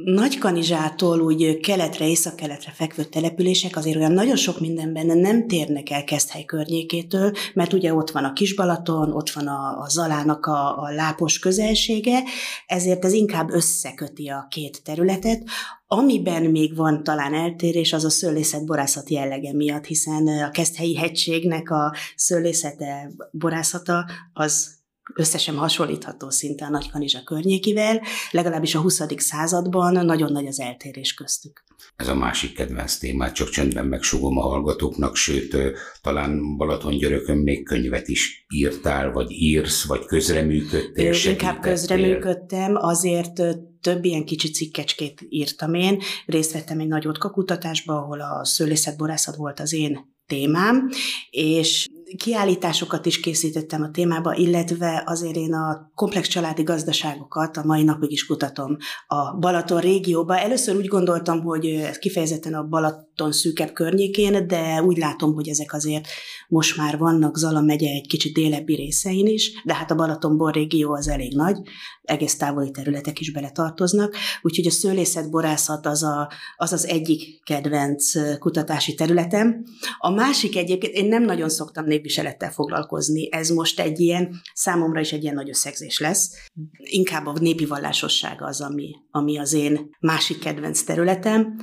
Nagykanizsától 0.03 1.19
úgy 1.19 1.59
keletre, 1.59 2.07
északkeletre 2.07 2.71
fekvő 2.71 3.03
települések 3.03 3.75
azért 3.75 3.97
olyan 3.97 4.11
nagyon 4.11 4.35
sok 4.35 4.59
mindenben 4.59 5.17
nem 5.17 5.47
térnek 5.47 5.89
el 5.89 6.03
Keszthely 6.03 6.45
környékétől, 6.45 7.31
mert 7.53 7.73
ugye 7.73 7.93
ott 7.93 8.11
van 8.11 8.23
a 8.23 8.33
Kisbalaton, 8.33 9.11
ott 9.11 9.29
van 9.29 9.47
a, 9.47 9.79
a 9.79 9.89
Zalának 9.89 10.45
a, 10.45 10.81
a 10.81 10.91
lápos 10.91 11.39
közelsége, 11.39 12.23
ezért 12.65 13.05
ez 13.05 13.13
inkább 13.13 13.49
összeköti 13.49 14.27
a 14.27 14.47
két 14.49 14.83
területet. 14.83 15.43
Amiben 15.87 16.43
még 16.43 16.75
van 16.75 17.03
talán 17.03 17.33
eltérés, 17.33 17.93
az 17.93 18.05
a 18.05 18.09
szőlészet 18.09 18.65
borászat 18.65 19.09
jellege 19.09 19.53
miatt, 19.53 19.85
hiszen 19.85 20.27
a 20.27 20.51
Keszthelyi 20.51 20.95
hegységnek 20.95 21.69
a 21.69 21.93
szőlészete, 22.15 23.11
borászata 23.31 24.05
az 24.33 24.78
összesen 25.13 25.55
hasonlítható 25.55 26.29
szinte 26.29 26.65
a 26.65 26.69
Nagykanizsa 26.69 27.23
környékivel, 27.23 28.01
legalábbis 28.31 28.75
a 28.75 28.79
20. 28.79 29.01
században 29.17 30.05
nagyon 30.05 30.31
nagy 30.31 30.45
az 30.45 30.59
eltérés 30.59 31.13
köztük. 31.13 31.63
Ez 31.95 32.07
a 32.07 32.15
másik 32.15 32.53
kedvenc 32.53 32.97
témát, 32.97 33.33
csak 33.33 33.49
csöndben 33.49 33.85
megsugom 33.85 34.37
a 34.37 34.41
hallgatóknak, 34.41 35.15
sőt, 35.15 35.55
talán 36.01 36.57
Balatongyörökön 36.57 37.37
még 37.37 37.65
könyvet 37.65 38.07
is 38.07 38.45
írtál, 38.53 39.11
vagy 39.11 39.31
írsz, 39.31 39.85
vagy 39.85 40.05
közreműködtél, 40.05 41.13
segítettél. 41.13 41.31
Inkább 41.31 41.61
közreműködtem, 41.61 42.75
azért 42.75 43.41
több 43.81 44.05
ilyen 44.05 44.25
kicsi 44.25 44.49
cikkecskét 44.49 45.25
írtam 45.29 45.73
én. 45.73 46.01
Részt 46.25 46.51
vettem 46.51 46.79
egy 46.79 46.87
nagy 46.87 47.07
kutatásba, 47.19 47.97
ahol 47.97 48.21
a 48.21 48.45
szőlészetborászat 48.45 49.35
volt 49.35 49.59
az 49.59 49.73
én 49.73 50.17
témám, 50.27 50.89
és 51.29 51.87
kiállításokat 52.17 53.05
is 53.05 53.19
készítettem 53.19 53.81
a 53.81 53.91
témába, 53.91 54.35
illetve 54.35 55.03
azért 55.05 55.35
én 55.35 55.53
a 55.53 55.91
komplex 55.95 56.27
családi 56.27 56.63
gazdaságokat 56.63 57.57
a 57.57 57.65
mai 57.65 57.83
napig 57.83 58.11
is 58.11 58.25
kutatom 58.25 58.77
a 59.07 59.37
Balaton 59.37 59.79
régióba. 59.79 60.37
Először 60.37 60.75
úgy 60.75 60.87
gondoltam, 60.87 61.41
hogy 61.41 61.65
ez 61.65 61.97
kifejezetten 61.97 62.53
a 62.53 62.63
Balaton 62.63 63.31
szűkebb 63.31 63.73
környékén, 63.73 64.47
de 64.47 64.83
úgy 64.83 64.97
látom, 64.97 65.33
hogy 65.33 65.47
ezek 65.49 65.73
azért 65.73 66.07
most 66.47 66.77
már 66.77 66.97
vannak 66.97 67.37
Zala 67.37 67.61
megye 67.61 67.89
egy 67.89 68.07
kicsit 68.07 68.33
délebbi 68.33 68.75
részein 68.75 69.27
is, 69.27 69.61
de 69.65 69.73
hát 69.73 69.91
a 69.91 69.95
Balatonból 69.95 70.51
régió 70.51 70.93
az 70.93 71.07
elég 71.07 71.35
nagy, 71.35 71.57
egész 72.01 72.37
távoli 72.37 72.71
területek 72.71 73.19
is 73.19 73.31
bele 73.31 73.49
tartoznak, 73.51 74.15
úgyhogy 74.41 74.67
a 74.67 74.71
szőlészetborászat 74.71 75.85
az, 75.85 76.03
a, 76.03 76.31
az 76.57 76.73
az 76.73 76.87
egyik 76.87 77.43
kedvenc 77.43 78.37
kutatási 78.39 78.93
területem. 78.93 79.63
A 79.97 80.09
másik 80.09 80.57
egyébként, 80.57 80.93
én 80.93 81.07
nem 81.07 81.23
nagyon 81.23 81.49
szoktam 81.49 81.85
népviselettel 81.99 82.51
foglalkozni, 82.51 83.31
ez 83.31 83.49
most 83.49 83.79
egy 83.79 83.99
ilyen, 83.99 84.41
számomra 84.53 84.99
is 84.99 85.11
egy 85.11 85.23
ilyen 85.23 85.35
nagy 85.35 85.49
összegzés 85.49 85.99
lesz. 85.99 86.31
Inkább 86.77 87.25
a 87.25 87.33
népi 87.39 87.65
vallásosság 87.65 88.41
az, 88.41 88.61
ami, 88.61 88.95
ami 89.11 89.37
az 89.37 89.53
én 89.53 89.89
másik 89.99 90.39
kedvenc 90.39 90.81
területem. 90.83 91.55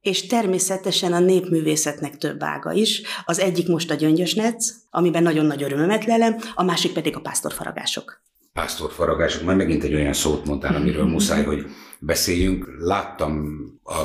És 0.00 0.26
természetesen 0.26 1.12
a 1.12 1.20
népművészetnek 1.20 2.16
több 2.16 2.42
ága 2.42 2.72
is. 2.72 3.02
Az 3.24 3.38
egyik 3.38 3.68
most 3.68 3.90
a 3.90 3.94
gyöngyösnec, 3.94 4.72
amiben 4.90 5.22
nagyon 5.22 5.46
nagy 5.46 5.62
örömömet 5.62 6.04
lelem, 6.04 6.36
a 6.54 6.62
másik 6.62 6.92
pedig 6.92 7.16
a 7.16 7.20
pásztorfaragások. 7.20 8.22
pásztorfaragások, 8.52 9.42
majd 9.42 9.56
megint 9.56 9.84
egy 9.84 9.94
olyan 9.94 10.12
szót 10.12 10.46
mondtál, 10.46 10.74
amiről 10.74 11.06
muszáj, 11.06 11.44
hogy 11.44 11.64
beszéljünk. 12.00 12.66
Láttam 12.78 13.34
a 13.82 14.02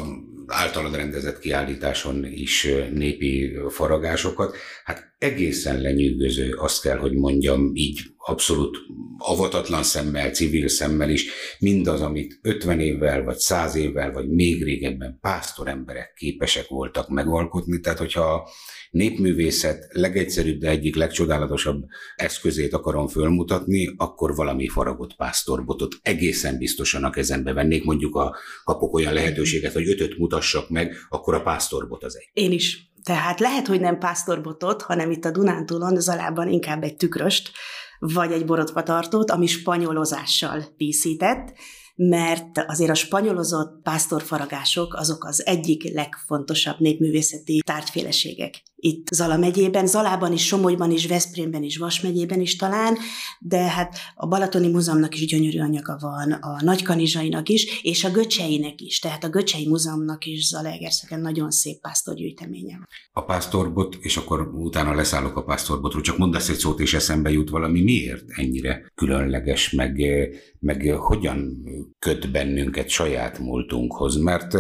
általad 0.48 0.96
rendezett 0.96 1.40
kiállításon 1.40 2.26
is 2.26 2.68
népi 2.94 3.58
faragásokat. 3.70 4.56
Hát 4.84 5.14
egészen 5.18 5.82
lenyűgöző, 5.82 6.54
azt 6.54 6.82
kell, 6.82 6.98
hogy 6.98 7.14
mondjam, 7.14 7.72
így 7.74 8.00
abszolút 8.28 8.78
avatatlan 9.18 9.84
szemmel, 9.84 10.32
civil 10.32 10.68
szemmel 10.68 11.10
is, 11.10 11.30
mindaz, 11.60 12.02
amit 12.02 12.40
50 12.42 12.80
évvel, 12.80 13.24
vagy 13.24 13.38
100 13.38 13.76
évvel, 13.76 14.12
vagy 14.12 14.30
még 14.30 14.64
régebben 14.64 15.18
pásztor 15.22 15.68
emberek 15.68 16.14
képesek 16.16 16.68
voltak 16.68 17.10
megalkotni. 17.10 17.80
Tehát, 17.80 17.98
hogyha 17.98 18.22
a 18.22 18.50
népművészet 18.92 19.88
legegyszerűbb, 19.92 20.60
de 20.60 20.70
egyik 20.70 20.96
legcsodálatosabb 20.96 21.84
eszközét 22.16 22.74
akarom 22.74 23.08
fölmutatni, 23.08 23.94
akkor 23.98 24.36
valami 24.36 24.68
faragott 24.68 25.16
pásztorbotot 25.16 25.96
egészen 26.02 26.58
biztosan 26.58 27.04
a 27.04 27.10
kezembe 27.10 27.54
vennék. 27.54 27.84
Mondjuk 27.84 28.16
a, 28.16 28.36
kapok 28.64 28.94
olyan 28.94 29.14
lehetőséget, 29.14 29.74
hogy 29.74 29.90
ötöt 29.90 30.18
mutassak 30.18 30.70
meg, 30.70 30.96
akkor 31.10 31.34
a 31.34 31.42
pásztorbot 31.42 32.04
az 32.04 32.18
egy. 32.18 32.30
Én 32.44 32.52
is. 32.52 32.92
Tehát 33.04 33.40
lehet, 33.40 33.68
hogy 33.68 33.80
nem 33.80 33.98
pásztorbotot, 33.98 34.82
hanem 34.82 35.12
itt 35.12 35.26
a 35.26 35.32
Dunántúlon, 35.32 36.00
Zalában 36.00 36.50
inkább 36.50 36.84
egy 36.84 36.96
tükröst, 36.96 37.52
vagy 38.00 38.32
egy 38.32 38.46
borotvatartót, 38.46 39.32
ami 39.32 39.46
spanyolozással 39.46 40.64
díszített, 40.78 41.54
mert 41.96 42.64
azért 42.68 42.92
a 42.92 42.96
spanyolozott 42.96 43.82
pásztorfaragások 43.84 44.94
azok 44.94 45.24
az 45.26 45.46
egyik 45.46 45.94
legfontosabb 45.94 46.80
népművészeti 46.80 47.62
tárgyféleségek 47.66 48.64
itt 48.80 49.08
Zala 49.14 49.38
megyében, 49.38 49.88
Zalában 49.88 50.34
is, 50.34 50.46
Somogyban 50.46 50.92
is, 50.92 51.08
Veszprémben 51.08 51.64
is, 51.64 51.78
Vas 51.78 52.02
megyében 52.02 52.42
is 52.42 52.56
talán, 52.56 52.98
de 53.40 53.58
hát 53.58 53.98
a 54.16 54.28
Balatoni 54.28 54.68
Múzeumnak 54.68 55.16
is 55.16 55.26
gyönyörű 55.26 55.60
anyaga 55.60 55.98
van, 56.00 56.32
a 56.32 56.64
Nagykanizsainak 56.64 57.50
is, 57.50 57.82
és 57.82 58.04
a 58.04 58.10
Göcseinek 58.10 58.82
is, 58.82 59.00
tehát 59.00 59.24
a 59.24 59.30
Göcsei 59.30 59.68
Múzeumnak 59.68 60.26
is 60.26 60.48
Zalaegerszegen 60.48 61.22
nagyon 61.22 61.52
szép 61.52 61.82
pásztorgyűjteménye 61.82 62.76
van. 62.78 62.88
A 63.12 63.22
pásztorbot, 63.22 63.98
és 64.00 64.18
akkor 64.18 64.42
utána 64.54 64.96
leszállok 64.96 65.38
a 65.38 65.44
pásztorbotról, 65.44 66.02
csak 66.02 66.18
mondasz 66.18 66.50
egy 66.50 66.58
szót, 66.58 66.80
és 66.80 66.94
eszembe 66.94 67.32
jut 67.32 67.50
valami, 67.50 67.82
miért 67.82 68.24
ennyire 68.28 68.92
különleges, 68.96 69.72
meg, 69.72 70.02
meg 70.60 70.96
hogyan 70.98 71.64
köt 72.00 72.32
bennünket 72.32 72.90
saját 72.90 73.40
múltunkhoz, 73.40 74.18
mert 74.18 74.56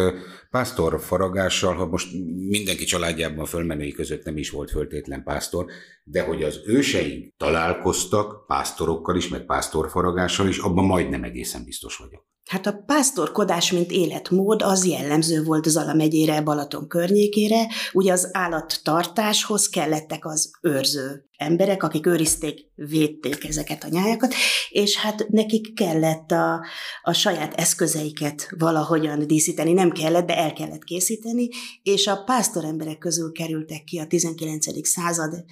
pásztor 0.49 0.99
faragással, 1.01 1.73
ha 1.73 1.85
most 1.85 2.13
mindenki 2.47 2.83
családjában 2.83 3.45
fölmenői 3.45 3.91
között 3.91 4.23
nem 4.23 4.37
is 4.37 4.49
volt 4.49 4.71
föltétlen 4.71 5.23
pásztor, 5.23 5.65
de 6.03 6.21
hogy 6.21 6.43
az 6.43 6.61
őseink 6.65 7.33
találkoztak 7.37 8.45
pásztorokkal 8.45 9.15
is, 9.15 9.27
meg 9.27 9.45
pásztorfaragással 9.45 10.47
is, 10.47 10.57
abban 10.57 10.85
majdnem 10.85 11.23
egészen 11.23 11.63
biztos 11.63 11.97
vagyok. 11.97 12.25
Hát 12.47 12.65
a 12.65 12.83
pásztorkodás, 12.85 13.71
mint 13.71 13.91
életmód, 13.91 14.61
az 14.61 14.85
jellemző 14.85 15.43
volt 15.43 15.65
Zala 15.65 15.93
megyére, 15.93 16.41
Balaton 16.41 16.87
környékére. 16.87 17.67
Ugye 17.93 18.11
az 18.11 18.29
állattartáshoz 18.31 19.69
kellettek 19.69 20.25
az 20.25 20.51
őrző 20.61 21.27
emberek, 21.37 21.83
akik 21.83 22.05
őrizték, 22.05 22.59
védték 22.75 23.47
ezeket 23.47 23.83
a 23.83 23.87
nyájakat, 23.89 24.33
és 24.69 24.97
hát 24.97 25.27
nekik 25.29 25.73
kellett 25.73 26.31
a, 26.31 26.65
a 27.01 27.13
saját 27.13 27.53
eszközeiket 27.53 28.47
valahogyan 28.57 29.27
díszíteni, 29.27 29.73
nem 29.73 29.91
kellett, 29.91 30.25
de 30.25 30.37
el 30.37 30.53
kellett 30.53 30.83
készíteni, 30.83 31.47
és 31.83 32.07
a 32.07 32.23
pásztor 32.23 32.63
emberek 32.63 32.97
közül 32.97 33.31
kerültek 33.31 33.83
ki 33.83 33.99
a 33.99 34.07
19. 34.07 34.87
század 34.87 35.43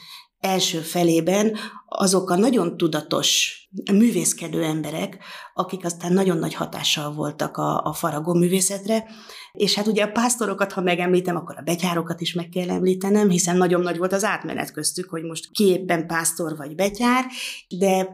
első 0.46 0.80
felében 0.80 1.58
azok 1.88 2.30
a 2.30 2.36
nagyon 2.36 2.78
tudatos, 2.78 3.60
művészkedő 3.92 4.64
emberek, 4.64 5.18
akik 5.54 5.86
aztán 5.86 6.14
nagyon 6.14 6.38
nagy 6.38 6.54
hatással 6.54 7.14
voltak 7.14 7.58
a, 7.58 7.82
a 7.84 7.94
faragó 7.94 8.34
művészetre, 8.34 9.06
és 9.52 9.75
hát 9.75 9.88
ugye 9.88 10.04
a 10.04 10.12
pásztorokat, 10.12 10.72
ha 10.72 10.82
megemlítem, 10.82 11.36
akkor 11.36 11.56
a 11.58 11.62
betyárokat 11.62 12.22
is 12.22 12.34
meg 12.34 12.50
kell 12.50 12.70
említenem, 12.70 13.30
hiszen 13.30 13.58
nagyon 13.58 13.82
nagy 13.82 13.98
volt 13.98 14.14
az 14.14 14.24
átmenet 14.24 14.72
köztük, 14.72 15.10
hogy 15.10 15.24
most 15.24 15.52
ki 15.52 15.66
éppen 15.68 16.08
pásztor 16.08 16.58
vagy 16.58 16.75
betyár, 16.75 17.25
de 17.68 18.10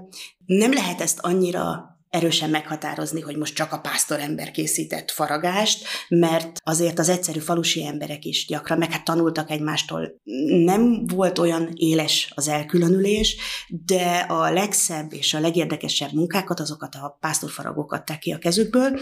nem 0.45 0.73
lehet 0.73 1.01
ezt 1.01 1.19
annyira 1.19 1.90
erősen 2.11 2.49
meghatározni, 2.49 3.21
hogy 3.21 3.37
most 3.37 3.55
csak 3.55 3.71
a 3.71 3.79
pásztor 3.79 4.19
ember 4.19 4.51
készített 4.51 5.11
faragást, 5.11 5.85
mert 6.07 6.61
azért 6.63 6.99
az 6.99 7.09
egyszerű 7.09 7.39
falusi 7.39 7.85
emberek 7.85 8.25
is 8.25 8.45
gyakran, 8.47 8.77
meg 8.77 8.91
hát 8.91 9.03
tanultak 9.03 9.51
egymástól. 9.51 10.21
Nem 10.63 11.05
volt 11.05 11.39
olyan 11.39 11.69
éles 11.73 12.31
az 12.35 12.47
elkülönülés, 12.47 13.37
de 13.67 14.25
a 14.27 14.51
legszebb 14.51 15.13
és 15.13 15.33
a 15.33 15.39
legérdekesebb 15.39 16.13
munkákat, 16.13 16.59
azokat 16.59 16.95
a 16.95 17.17
pásztorfaragók 17.19 17.93
adták 17.93 18.19
ki 18.19 18.31
a 18.31 18.37
kezükből, 18.37 18.99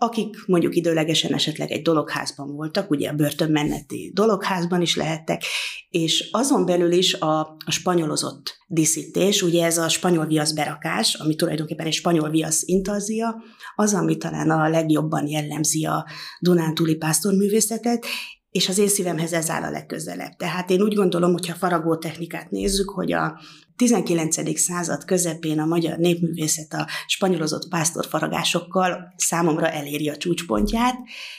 akik 0.00 0.46
mondjuk 0.46 0.74
időlegesen 0.74 1.34
esetleg 1.34 1.70
egy 1.70 1.82
dologházban 1.82 2.54
voltak, 2.54 2.90
ugye 2.90 3.08
a 3.08 3.12
börtönmenneti 3.14 4.10
dologházban 4.14 4.80
is 4.80 4.96
lehettek, 4.96 5.42
és 5.90 6.28
azon 6.32 6.64
belül 6.64 6.92
is 6.92 7.14
a, 7.14 7.40
a 7.40 7.70
spanyolozott 7.70 8.56
díszítés, 8.66 9.42
ugye 9.42 9.64
ez 9.64 9.78
a 9.78 9.88
spanyol 9.88 10.26
viasz 10.26 10.52
berakás, 10.52 11.14
ami 11.14 11.34
tulajdonképpen 11.34 11.86
egy 11.86 11.92
spanyol 11.92 12.30
viasz 12.30 12.62
intazia, 12.64 13.42
az, 13.74 13.94
ami 13.94 14.16
talán 14.16 14.50
a 14.50 14.68
legjobban 14.68 15.26
jellemzi 15.26 15.84
a 15.84 16.06
Dunántúli 16.40 16.96
pásztorművészetet, 16.96 18.06
és 18.50 18.68
az 18.68 18.78
én 18.78 18.88
szívemhez 18.88 19.32
ez 19.32 19.50
áll 19.50 19.62
a 19.62 19.70
legközelebb. 19.70 20.36
Tehát 20.36 20.70
én 20.70 20.82
úgy 20.82 20.94
gondolom, 20.94 21.32
hogyha 21.32 21.54
faragó 21.54 21.96
technikát 21.96 22.50
nézzük, 22.50 22.90
hogy 22.90 23.12
a 23.12 23.40
19. 23.78 24.58
század 24.58 25.04
közepén 25.04 25.58
a 25.58 25.66
magyar 25.66 25.98
népművészet 25.98 26.72
a 26.72 26.86
spanyolozott 27.06 27.68
pásztorfaragásokkal 27.68 29.12
számomra 29.16 29.70
eléri 29.70 30.08
a 30.08 30.16
csúcspontját, 30.16 30.94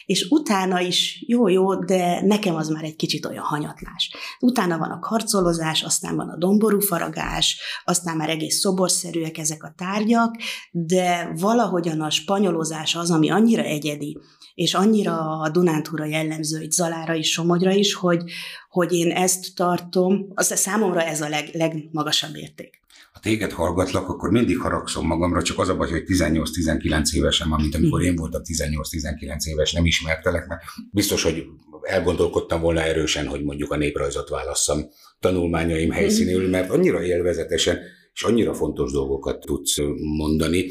és 0.05 0.27
utána 0.29 0.79
is 0.79 1.23
jó-jó, 1.27 1.75
de 1.75 2.21
nekem 2.21 2.55
az 2.55 2.69
már 2.69 2.83
egy 2.83 2.95
kicsit 2.95 3.25
olyan 3.25 3.43
hanyatlás. 3.43 4.11
Utána 4.39 4.77
van 4.77 4.91
a 4.91 4.99
karcolozás, 4.99 5.83
aztán 5.83 6.15
van 6.15 6.29
a 6.29 6.37
domború 6.37 6.79
faragás, 6.79 7.59
aztán 7.85 8.17
már 8.17 8.29
egész 8.29 8.59
szoborszerűek 8.59 9.37
ezek 9.37 9.63
a 9.63 9.73
tárgyak, 9.77 10.35
de 10.71 11.31
valahogyan 11.35 12.01
a 12.01 12.09
spanyolozás 12.09 12.95
az, 12.95 13.11
ami 13.11 13.29
annyira 13.29 13.63
egyedi, 13.63 14.17
és 14.59 14.73
annyira 14.73 15.39
a 15.39 15.49
Dunántúra 15.49 16.05
jellemző, 16.05 16.61
itt 16.61 16.71
Zalára 16.71 17.13
is, 17.13 17.31
Somogyra 17.31 17.71
is, 17.71 17.93
hogy, 17.93 18.23
hogy 18.69 18.93
én 18.93 19.11
ezt 19.11 19.55
tartom, 19.55 20.31
az 20.33 20.53
számomra 20.55 21.01
ez 21.01 21.21
a 21.21 21.29
leg, 21.29 21.49
legmagasabb 21.53 22.35
érték. 22.35 22.79
Ha 23.13 23.19
téged 23.19 23.51
hallgatlak, 23.51 24.09
akkor 24.09 24.29
mindig 24.29 24.57
haragszom 24.57 25.05
magamra, 25.05 25.41
csak 25.41 25.59
az 25.59 25.69
a 25.69 25.75
baj, 25.75 25.89
hogy 25.89 26.03
18-19 26.05 27.11
évesen, 27.13 27.47
mint 27.47 27.75
amikor 27.75 28.03
én 28.03 28.15
voltam 28.15 28.41
18-19 28.43 29.43
éves, 29.43 29.71
nem 29.71 29.85
ismertelek, 29.85 30.47
mert 30.47 30.61
biztos, 30.91 31.23
hogy 31.23 31.45
elgondolkodtam 31.81 32.61
volna 32.61 32.81
erősen, 32.81 33.27
hogy 33.27 33.43
mondjuk 33.43 33.71
a 33.71 33.77
néprajzot 33.77 34.29
válasszam 34.29 34.79
tanulmányaim 35.19 35.91
helyszínül, 35.91 36.49
mert 36.49 36.69
annyira 36.69 37.03
élvezetesen 37.03 37.79
és 38.13 38.23
annyira 38.23 38.53
fontos 38.53 38.91
dolgokat 38.91 39.39
tudsz 39.39 39.77
mondani, 40.17 40.69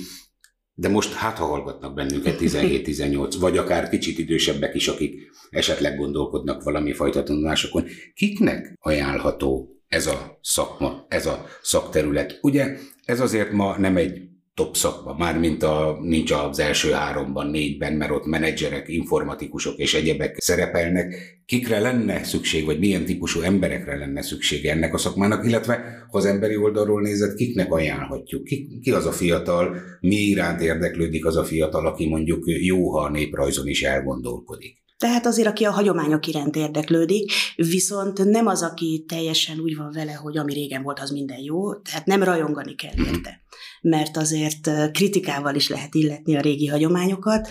de 0.81 0.89
most 0.89 1.13
hát 1.13 1.39
ha 1.39 1.45
hallgatnak 1.45 1.95
bennünket 1.95 2.39
17-18, 2.41 3.35
vagy 3.41 3.57
akár 3.57 3.89
kicsit 3.89 4.19
idősebbek 4.19 4.75
is, 4.75 4.89
akik 4.89 5.31
esetleg 5.51 5.97
gondolkodnak 5.97 6.63
valami 6.63 6.93
fajta 6.93 7.23
tanulásokon, 7.23 7.85
kiknek 8.15 8.75
ajánlható 8.81 9.77
ez 9.89 10.07
a 10.07 10.39
szakma, 10.43 11.07
ez 11.09 11.27
a 11.27 11.45
szakterület? 11.63 12.39
Ugye 12.43 12.77
ez 13.05 13.21
azért 13.21 13.53
ma 13.53 13.79
nem 13.79 13.97
egy 13.97 14.29
top 14.59 14.77
szakma, 14.77 15.15
mármint 15.19 15.63
a, 15.63 15.99
nincs 16.03 16.31
az 16.31 16.59
első 16.59 16.91
háromban, 16.91 17.47
négyben, 17.47 17.93
mert 17.93 18.11
ott 18.11 18.27
menedzserek, 18.27 18.89
informatikusok 18.89 19.77
és 19.77 19.95
egyebek 19.95 20.37
szerepelnek. 20.41 21.39
Kikre 21.47 21.81
lenne 21.81 22.25
szükség, 22.25 22.65
vagy 22.65 22.79
milyen 22.79 23.05
típusú 23.05 23.41
emberekre 23.41 23.97
lenne 23.97 24.23
szükség 24.23 24.67
ennek 24.67 24.95
a 24.95 24.99
szakmának, 24.99 25.45
illetve 25.47 26.07
ha 26.11 26.19
az 26.19 26.25
emberi 26.25 26.57
oldalról 26.57 27.01
nézett, 27.01 27.35
kiknek 27.35 27.73
ajánlhatjuk? 27.73 28.45
Ki, 28.45 28.79
ki 28.83 28.91
az 28.91 29.07
a 29.07 29.13
fiatal, 29.13 29.77
mi 30.01 30.17
iránt 30.17 30.61
érdeklődik 30.61 31.27
az 31.27 31.37
a 31.37 31.45
fiatal, 31.45 31.87
aki 31.87 32.09
mondjuk 32.09 32.45
jó, 32.47 32.91
ha 32.91 33.05
a 33.05 33.11
néprajzon 33.11 33.67
is 33.67 33.83
elgondolkodik? 33.83 34.77
Tehát 34.99 35.27
azért, 35.27 35.49
aki 35.49 35.65
a 35.65 35.71
hagyományok 35.71 36.27
iránt 36.27 36.57
érdeklődik, 36.57 37.33
viszont 37.57 38.25
nem 38.25 38.47
az, 38.47 38.63
aki 38.63 39.05
teljesen 39.09 39.61
úgy 39.61 39.77
van 39.77 39.91
vele, 39.93 40.13
hogy 40.13 40.39
ami 40.39 40.53
régen 40.53 40.83
volt, 40.83 41.01
az 41.01 41.11
minden 41.11 41.41
jó, 41.41 41.75
tehát 41.75 42.07
nem 42.07 42.23
rajongani 42.23 42.75
kell 42.75 43.07
érte, 43.07 43.41
mert 43.81 44.17
azért 44.17 44.91
kritikával 44.93 45.55
is 45.55 45.69
lehet 45.69 45.95
illetni 45.95 46.37
a 46.37 46.41
régi 46.41 46.67
hagyományokat, 46.67 47.49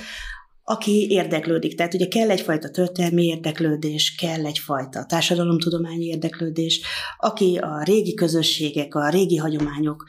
aki 0.64 1.08
érdeklődik. 1.10 1.76
Tehát 1.76 1.94
ugye 1.94 2.08
kell 2.08 2.30
egyfajta 2.30 2.70
történelmi 2.70 3.26
érdeklődés, 3.26 4.16
kell 4.16 4.46
egyfajta 4.46 5.06
társadalomtudományi 5.06 6.06
érdeklődés, 6.06 6.82
aki 7.18 7.58
a 7.58 7.84
régi 7.84 8.14
közösségek, 8.14 8.96
a 8.96 9.10
régi 9.10 9.38
hagyományok 9.38 10.04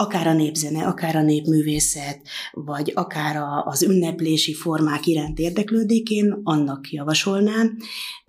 akár 0.00 0.26
a 0.26 0.32
népzene, 0.32 0.86
akár 0.86 1.16
a 1.16 1.22
népművészet, 1.22 2.20
vagy 2.52 2.92
akár 2.94 3.36
a, 3.36 3.64
az 3.64 3.82
ünneplési 3.82 4.54
formák 4.54 5.06
iránt 5.06 5.38
érdeklődik, 5.38 6.10
én 6.10 6.40
annak 6.42 6.90
javasolnám, 6.90 7.76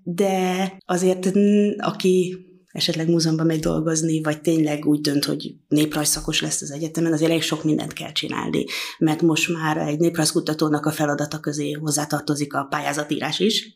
de 0.03 0.74
azért 0.86 1.32
aki 1.77 2.38
esetleg 2.79 3.09
múzeumban 3.09 3.45
megy 3.45 3.59
dolgozni, 3.59 4.21
vagy 4.21 4.41
tényleg 4.41 4.86
úgy 4.86 5.01
dönt, 5.01 5.25
hogy 5.25 5.55
néprajzszakos 5.67 6.41
lesz 6.41 6.62
az 6.62 6.71
egyetemen, 6.71 7.13
azért 7.13 7.29
elég 7.29 7.41
sok 7.41 7.63
mindent 7.63 7.93
kell 7.93 8.12
csinálni, 8.12 8.65
mert 8.98 9.21
most 9.21 9.50
már 9.53 9.77
egy 9.77 10.00
néprajzkutatónak 10.00 10.86
a 10.86 10.91
feladata 10.91 11.39
közé 11.39 11.71
hozzátartozik 11.71 12.53
a 12.53 12.67
pályázatírás 12.69 13.39
is, 13.39 13.74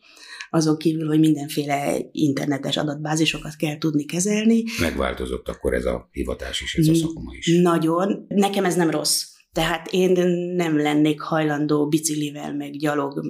azon 0.50 0.77
kívül, 0.77 1.07
hogy 1.07 1.19
mindenféle 1.19 1.98
internetes 2.12 2.77
adatbázisokat 2.77 3.55
kell 3.55 3.77
tudni 3.77 4.05
kezelni. 4.05 4.63
Megváltozott 4.80 5.47
akkor 5.47 5.73
ez 5.73 5.86
a 5.86 6.10
hivatás 6.12 6.62
is, 6.62 6.75
ez 6.75 6.88
a 6.88 6.95
szakma 6.95 7.34
is. 7.38 7.60
Nagyon. 7.62 8.25
Nekem 8.28 8.65
ez 8.65 8.75
nem 8.75 8.89
rossz. 8.89 9.23
Tehát 9.51 9.88
én 9.91 10.12
nem 10.56 10.78
lennék 10.78 11.21
hajlandó 11.21 11.88
biciklivel, 11.88 12.56
meg 12.56 12.78
gyalog 12.78 13.21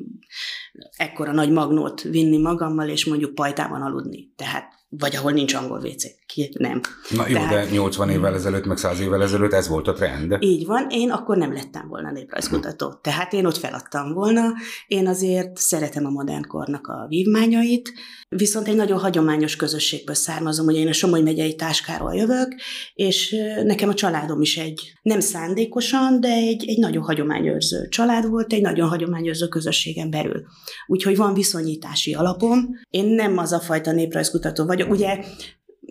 ekkora 0.98 1.32
nagy 1.32 1.52
magnót 1.52 2.02
vinni 2.02 2.38
magammal, 2.38 2.90
és 2.90 3.06
mondjuk 3.06 3.36
pajtában 3.36 3.82
aludni. 3.82 4.32
Tehát 4.36 4.83
vagy 4.98 5.16
ahol 5.16 5.32
nincs 5.32 5.54
angol 5.54 5.80
WC. 5.80 6.04
Ki, 6.26 6.50
nem. 6.60 6.82
Na 7.10 7.28
jó, 7.28 7.34
Tehát, 7.34 7.50
de 7.50 7.72
80 7.72 8.10
évvel 8.10 8.34
ezelőtt, 8.34 8.66
meg 8.66 8.78
100 8.78 9.00
évvel 9.00 9.22
ezelőtt 9.22 9.54
ez 9.54 9.68
volt 9.68 9.88
a 9.88 9.94
trend. 9.94 10.36
Így 10.40 10.66
van, 10.66 10.88
én 10.90 11.12
akkor 11.12 11.38
nem 11.38 11.54
lettem 11.54 11.88
volna 11.88 12.12
néprajzkutató. 12.12 12.94
Tehát 13.02 13.34
én 13.34 13.46
ott 13.46 13.58
feladtam 13.58 14.14
volna. 14.14 14.52
Én 14.88 15.08
azért 15.08 15.58
szeretem 15.58 16.06
a 16.06 16.10
modern 16.10 16.48
kornak 16.48 16.88
a 16.88 17.06
vívmányait, 17.10 17.94
viszont 18.36 18.68
egy 18.68 18.76
nagyon 18.76 19.00
hagyományos 19.00 19.56
közösségből 19.56 20.16
származom, 20.16 20.66
hogy 20.66 20.76
én 20.76 20.88
a 20.88 20.94
Somogy 20.94 21.24
megyei 21.24 21.56
táskáról 21.56 22.16
jövök, 22.16 22.56
és 22.94 23.36
nekem 23.64 23.90
a 23.90 23.94
családom 23.94 24.42
is 24.42 24.58
egy, 24.58 24.94
nem 25.02 25.20
szándékosan, 25.20 26.20
de 26.20 26.28
egy, 26.28 26.66
egy 26.68 26.80
nagyon 26.80 27.04
hagyományőrző 27.04 27.88
család 27.90 28.30
volt, 28.30 28.54
egy 28.54 28.62
nagyon 28.62 28.88
hagyományőrző 28.88 29.48
közösségen 29.48 30.10
belül. 30.10 30.44
Úgyhogy 30.88 31.18
van 31.18 31.34
viszonyítási 31.34 32.14
alapom. 32.14 32.70
Én 32.90 33.06
nem 33.06 33.38
az 33.38 33.52
a 33.52 33.60
fajta 33.60 33.92
néprajzkutató 33.92 34.66
vagyok, 34.66 34.92
ugye 34.92 35.20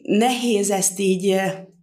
nehéz 0.02 0.70
ezt 0.70 0.98
így 0.98 1.40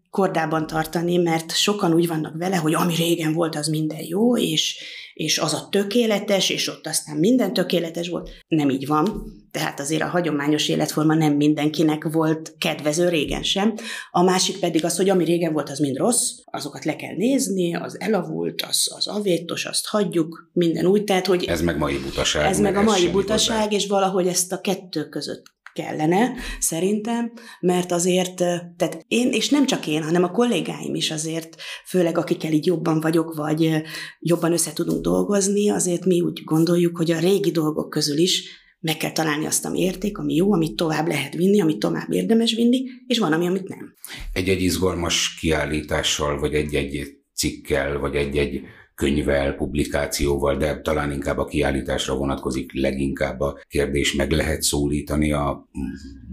kordában 0.09 0.67
tartani, 0.67 1.17
mert 1.17 1.55
sokan 1.55 1.93
úgy 1.93 2.07
vannak 2.07 2.37
vele, 2.37 2.55
hogy 2.55 2.73
ami 2.73 2.95
régen 2.95 3.33
volt, 3.33 3.55
az 3.55 3.67
minden 3.67 4.05
jó, 4.07 4.37
és, 4.37 4.83
és 5.13 5.37
az 5.37 5.53
a 5.53 5.67
tökéletes, 5.71 6.49
és 6.49 6.67
ott 6.67 6.87
aztán 6.87 7.17
minden 7.17 7.53
tökéletes 7.53 8.09
volt. 8.09 8.29
Nem 8.47 8.69
így 8.69 8.87
van. 8.87 9.33
Tehát 9.51 9.79
azért 9.79 10.01
a 10.01 10.07
hagyományos 10.07 10.69
életforma 10.69 11.13
nem 11.13 11.33
mindenkinek 11.33 12.03
volt 12.11 12.55
kedvező 12.57 13.09
régen 13.09 13.43
sem. 13.43 13.73
A 14.11 14.23
másik 14.23 14.59
pedig 14.59 14.85
az, 14.85 14.97
hogy 14.97 15.09
ami 15.09 15.23
régen 15.23 15.53
volt, 15.53 15.69
az 15.69 15.79
mind 15.79 15.97
rossz, 15.97 16.37
azokat 16.45 16.85
le 16.85 16.95
kell 16.95 17.15
nézni, 17.15 17.75
az 17.75 17.99
elavult, 17.99 18.61
az, 18.61 18.91
az 18.95 19.07
avétos, 19.07 19.65
azt 19.65 19.87
hagyjuk, 19.87 20.49
minden 20.53 20.85
úgy, 20.85 21.03
tehát 21.03 21.25
hogy... 21.25 21.43
Ez 21.43 21.61
meg 21.61 21.77
mai 21.77 21.97
butaság. 21.97 22.45
Ez 22.45 22.59
meg, 22.59 22.73
meg 22.73 22.81
a 22.81 22.85
mai 22.85 23.07
butaság, 23.07 23.63
hozzá. 23.63 23.75
és 23.75 23.87
valahogy 23.87 24.27
ezt 24.27 24.51
a 24.51 24.61
kettő 24.61 25.09
között 25.09 25.43
kellene, 25.79 26.33
szerintem, 26.59 27.31
mert 27.59 27.91
azért, 27.91 28.35
tehát 28.77 29.05
én, 29.07 29.31
és 29.31 29.49
nem 29.49 29.65
csak 29.65 29.87
én, 29.87 30.03
hanem 30.03 30.23
a 30.23 30.31
kollégáim 30.31 30.95
is 30.95 31.11
azért, 31.11 31.55
főleg 31.85 32.17
akikkel 32.17 32.51
így 32.51 32.65
jobban 32.65 32.99
vagyok, 32.99 33.33
vagy 33.35 33.81
jobban 34.19 34.51
össze 34.51 34.73
tudunk 34.73 35.01
dolgozni, 35.01 35.69
azért 35.69 36.05
mi 36.05 36.21
úgy 36.21 36.43
gondoljuk, 36.43 36.97
hogy 36.97 37.11
a 37.11 37.19
régi 37.19 37.51
dolgok 37.51 37.89
közül 37.89 38.17
is 38.17 38.57
meg 38.81 38.97
kell 38.97 39.11
találni 39.11 39.45
azt, 39.45 39.65
ami 39.65 39.79
érték, 39.79 40.17
ami 40.17 40.33
jó, 40.35 40.53
amit 40.53 40.75
tovább 40.75 41.07
lehet 41.07 41.33
vinni, 41.35 41.61
amit 41.61 41.79
tovább 41.79 42.11
érdemes 42.11 42.53
vinni, 42.53 42.83
és 43.07 43.19
van, 43.19 43.33
ami, 43.33 43.47
amit 43.47 43.67
nem. 43.67 43.93
Egy-egy 44.33 44.61
izgalmas 44.61 45.35
kiállítással, 45.39 46.39
vagy 46.39 46.53
egy-egy 46.53 47.07
cikkel, 47.33 47.99
vagy 47.99 48.15
egy-egy 48.15 48.61
könyvvel, 48.99 49.53
publikációval, 49.53 50.57
de 50.57 50.81
talán 50.81 51.11
inkább 51.11 51.37
a 51.37 51.45
kiállításra 51.45 52.15
vonatkozik 52.15 52.71
leginkább 52.73 53.39
a 53.39 53.59
kérdés, 53.67 54.13
meg 54.13 54.31
lehet 54.31 54.61
szólítani 54.61 55.31
a 55.31 55.69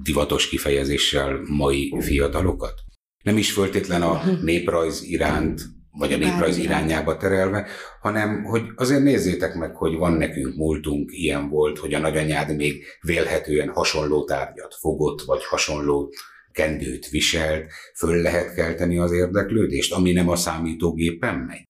divatos 0.02 0.48
kifejezéssel 0.48 1.40
mai 1.48 1.94
fiatalokat? 2.00 2.74
Nem 3.22 3.36
is 3.36 3.52
föltétlen 3.52 4.02
a 4.02 4.22
néprajz 4.42 5.02
iránt, 5.02 5.60
vagy 5.90 6.12
a 6.12 6.16
néprajz 6.16 6.56
irányába 6.56 7.16
terelve, 7.16 7.66
hanem 8.00 8.44
hogy 8.44 8.62
azért 8.76 9.02
nézzétek 9.02 9.54
meg, 9.54 9.76
hogy 9.76 9.94
van 9.96 10.12
nekünk 10.12 10.56
múltunk, 10.56 11.10
ilyen 11.12 11.48
volt, 11.48 11.78
hogy 11.78 11.94
a 11.94 11.98
nagyanyád 11.98 12.56
még 12.56 12.84
vélhetően 13.00 13.68
hasonló 13.68 14.24
tárgyat 14.24 14.74
fogott, 14.80 15.22
vagy 15.22 15.44
hasonló 15.44 16.12
kendőt 16.52 17.08
viselt, 17.08 17.72
föl 17.96 18.22
lehet 18.22 18.54
kelteni 18.54 18.98
az 18.98 19.12
érdeklődést, 19.12 19.92
ami 19.92 20.12
nem 20.12 20.28
a 20.28 20.36
számítógépen 20.36 21.34
megy? 21.34 21.64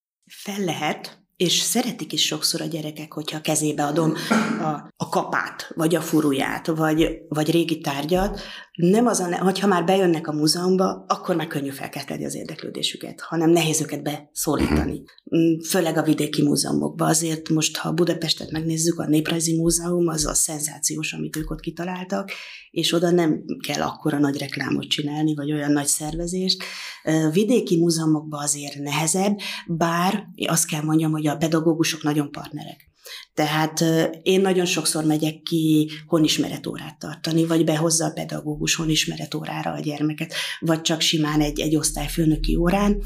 Fel 0.46 0.64
lehet, 0.64 1.25
és 1.36 1.58
szeretik 1.58 2.12
is 2.12 2.24
sokszor 2.24 2.60
a 2.60 2.64
gyerekek, 2.66 3.12
hogyha 3.12 3.40
kezébe 3.40 3.84
adom 3.84 4.14
a, 4.60 4.92
a 4.96 5.08
kapát, 5.08 5.70
vagy 5.74 5.94
a 5.94 6.00
furuját, 6.00 6.66
vagy, 6.66 7.18
vagy 7.28 7.50
régi 7.50 7.78
tárgyat, 7.78 8.40
nem 8.76 9.06
az 9.06 9.20
a, 9.20 9.38
hogyha 9.38 9.66
már 9.66 9.84
bejönnek 9.84 10.28
a 10.28 10.32
múzeumba, 10.32 11.04
akkor 11.08 11.36
már 11.36 11.46
könnyű 11.46 11.70
felkelteni 11.70 12.24
az 12.24 12.34
érdeklődésüket, 12.34 13.20
hanem 13.20 13.50
nehéz 13.50 13.80
őket 13.80 14.02
beszólítani. 14.02 15.02
Főleg 15.68 15.96
a 15.96 16.02
vidéki 16.02 16.42
múzeumokba. 16.42 17.06
Azért 17.06 17.48
most, 17.48 17.76
ha 17.76 17.92
Budapestet 17.92 18.50
megnézzük, 18.50 18.98
a 18.98 19.06
Néprajzi 19.06 19.56
Múzeum 19.56 20.08
az 20.08 20.26
a 20.26 20.34
szenzációs, 20.34 21.12
amit 21.12 21.36
ők 21.36 21.50
ott 21.50 21.60
kitaláltak, 21.60 22.30
és 22.70 22.92
oda 22.92 23.10
nem 23.10 23.44
kell 23.66 23.82
akkora 23.82 24.18
nagy 24.18 24.38
reklámot 24.38 24.88
csinálni, 24.88 25.34
vagy 25.34 25.52
olyan 25.52 25.72
nagy 25.72 25.86
szervezést. 25.86 26.64
Vidéki 27.32 27.78
múzeumokban 27.78 28.42
azért 28.42 28.78
nehezebb, 28.78 29.36
bár 29.66 30.24
azt 30.46 30.66
kell 30.66 30.82
mondjam, 30.82 31.10
hogy 31.10 31.25
a 31.26 31.36
pedagógusok 31.36 32.02
nagyon 32.02 32.30
partnerek. 32.30 32.94
Tehát 33.34 33.84
én 34.22 34.40
nagyon 34.40 34.64
sokszor 34.64 35.04
megyek 35.04 35.42
ki 35.42 35.90
honismeretórát 36.06 36.98
tartani, 36.98 37.46
vagy 37.46 37.64
behozza 37.64 38.04
a 38.04 38.12
pedagógus 38.12 38.74
honismeretórára 38.74 39.72
a 39.72 39.80
gyermeket, 39.80 40.34
vagy 40.60 40.80
csak 40.80 41.00
simán 41.00 41.40
egy, 41.40 41.60
egy 41.60 41.76
osztályfőnöki 41.76 42.56
órán. 42.56 43.02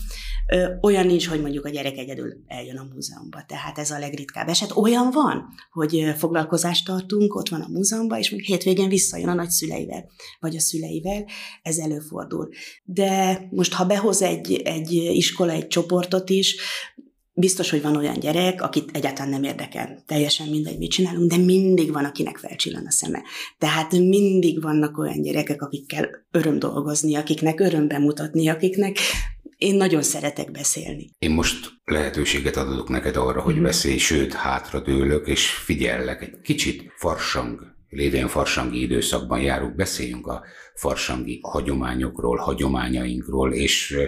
Olyan 0.81 1.07
nincs, 1.07 1.27
hogy 1.27 1.41
mondjuk 1.41 1.65
a 1.65 1.69
gyerek 1.69 1.97
egyedül 1.97 2.33
eljön 2.47 2.77
a 2.77 2.89
múzeumba. 2.95 3.45
Tehát 3.49 3.79
ez 3.79 3.91
a 3.91 3.99
legritkább 3.99 4.49
eset. 4.49 4.77
Olyan 4.77 5.11
van, 5.11 5.49
hogy 5.71 6.15
foglalkozást 6.17 6.87
tartunk, 6.87 7.35
ott 7.35 7.49
van 7.49 7.61
a 7.61 7.69
múzeumban, 7.69 8.19
és 8.19 8.31
még 8.31 8.45
hétvégén 8.45 8.89
visszajön 8.89 9.29
a 9.29 9.35
nagyszüleivel, 9.35 10.11
vagy 10.41 10.57
a 10.57 10.61
szüleivel. 10.61 11.25
Ez 11.63 11.79
előfordul. 11.79 12.49
De 12.85 13.41
most, 13.51 13.73
ha 13.73 13.85
behoz 13.85 14.23
egy, 14.23 14.53
egy 14.65 14.93
iskola 14.93 15.53
egy 15.53 15.67
csoportot 15.67 16.31
is, 16.31 16.57
Biztos, 17.41 17.71
hogy 17.71 17.83
van 17.83 17.97
olyan 17.97 18.19
gyerek, 18.19 18.63
akit 18.63 18.91
egyáltalán 18.93 19.31
nem 19.31 19.43
érdekel. 19.43 20.03
Teljesen 20.07 20.49
mindegy, 20.49 20.79
mit 20.79 20.91
csinálunk, 20.91 21.31
de 21.31 21.37
mindig 21.37 21.93
van, 21.93 22.05
akinek 22.05 22.37
felcsillan 22.37 22.87
a 22.87 22.91
szeme. 22.91 23.23
Tehát 23.59 23.93
mindig 23.93 24.63
vannak 24.63 24.99
olyan 24.99 25.23
gyerekek, 25.23 25.63
akikkel 25.63 26.09
öröm 26.31 26.59
dolgozni, 26.59 27.15
akiknek 27.15 27.61
öröm 27.61 27.89
bemutatni, 27.89 28.49
akiknek 28.49 28.99
én 29.57 29.75
nagyon 29.75 30.03
szeretek 30.03 30.51
beszélni. 30.51 31.11
Én 31.19 31.31
most 31.31 31.71
lehetőséget 31.85 32.57
adok 32.57 32.89
neked 32.89 33.17
arra, 33.17 33.41
hogy 33.41 33.55
mhm. 33.55 33.63
beszélj, 33.63 33.97
sőt, 33.97 34.33
hátra 34.33 34.81
dőlök, 34.81 35.27
és 35.27 35.47
figyellek 35.47 36.23
egy 36.23 36.41
kicsit 36.43 36.93
farsang 36.97 37.70
lévén 37.91 38.29
farsangi 38.29 38.81
időszakban 38.81 39.41
járunk, 39.41 39.75
beszéljünk 39.75 40.27
a 40.27 40.43
farsangi 40.75 41.39
hagyományokról, 41.43 42.37
hagyományainkról, 42.37 43.53
és 43.53 43.99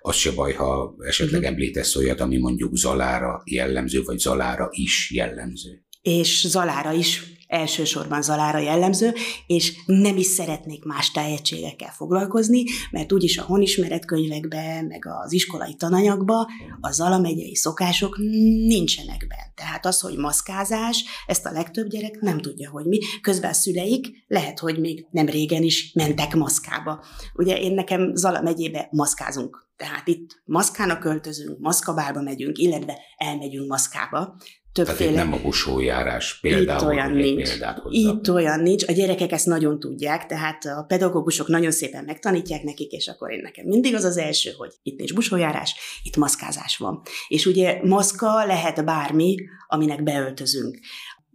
az 0.00 0.14
se 0.14 0.32
baj, 0.32 0.52
ha 0.52 0.94
esetleg 0.98 1.40
uh-huh. 1.40 1.54
említesz 1.54 1.96
olyat, 1.96 2.20
ami 2.20 2.38
mondjuk 2.38 2.76
Zalára 2.76 3.42
jellemző, 3.44 4.02
vagy 4.02 4.18
Zalára 4.18 4.68
is 4.70 5.10
jellemző. 5.14 5.84
És 6.02 6.46
Zalára 6.48 6.92
is 6.92 7.22
elsősorban 7.52 8.22
Zalára 8.22 8.58
jellemző, 8.58 9.12
és 9.46 9.72
nem 9.86 10.16
is 10.16 10.26
szeretnék 10.26 10.84
más 10.84 11.10
tájegységekkel 11.10 11.92
foglalkozni, 11.96 12.64
mert 12.90 13.12
úgyis 13.12 13.38
a 13.38 13.42
honismeret 13.42 14.04
könyvekben, 14.04 14.84
meg 14.84 15.06
az 15.24 15.32
iskolai 15.32 15.74
tananyagban 15.74 16.46
a 16.80 16.90
Zala 16.90 17.18
megyei 17.18 17.54
szokások 17.54 18.18
nincsenek 18.66 19.26
benne. 19.28 19.52
Tehát 19.54 19.86
az, 19.86 20.00
hogy 20.00 20.16
maszkázás, 20.16 21.04
ezt 21.26 21.46
a 21.46 21.52
legtöbb 21.52 21.88
gyerek 21.88 22.20
nem 22.20 22.40
tudja, 22.40 22.70
hogy 22.70 22.84
mi. 22.84 22.98
Közben 23.20 23.50
a 23.50 23.54
szüleik 23.54 24.24
lehet, 24.26 24.58
hogy 24.58 24.78
még 24.78 25.06
nem 25.10 25.26
régen 25.26 25.62
is 25.62 25.92
mentek 25.94 26.34
maszkába. 26.34 27.04
Ugye 27.34 27.60
én 27.60 27.74
nekem 27.74 28.14
Zala 28.14 28.40
megyébe 28.40 28.88
maszkázunk. 28.90 29.70
Tehát 29.76 30.08
itt 30.08 30.42
maszkának 30.44 31.00
költözünk, 31.00 31.58
maszkabálba 31.58 32.22
megyünk, 32.22 32.58
illetve 32.58 32.98
elmegyünk 33.16 33.68
maszkába 33.68 34.36
többféle. 34.72 35.10
Tehát 35.10 35.24
nem 35.24 35.32
a 35.32 35.42
busójárás 35.42 36.38
például, 36.40 36.80
Itt 36.80 36.88
olyan 36.88 37.12
nincs. 37.12 37.48
Példát 37.48 37.82
Itt 37.90 38.30
olyan 38.30 38.60
nincs. 38.60 38.84
A 38.88 38.92
gyerekek 38.92 39.32
ezt 39.32 39.46
nagyon 39.46 39.80
tudják, 39.80 40.26
tehát 40.26 40.64
a 40.64 40.84
pedagógusok 40.88 41.48
nagyon 41.48 41.70
szépen 41.70 42.04
megtanítják 42.04 42.62
nekik, 42.62 42.90
és 42.90 43.08
akkor 43.08 43.32
én 43.32 43.40
nekem 43.42 43.66
mindig 43.66 43.94
az 43.94 44.04
az 44.04 44.16
első, 44.16 44.50
hogy 44.56 44.70
itt 44.82 44.98
nincs 44.98 45.14
busójárás, 45.14 45.74
itt 46.02 46.16
maszkázás 46.16 46.76
van. 46.76 47.02
És 47.28 47.46
ugye 47.46 47.78
maszka 47.82 48.44
lehet 48.46 48.84
bármi, 48.84 49.36
aminek 49.66 50.02
beöltözünk. 50.02 50.78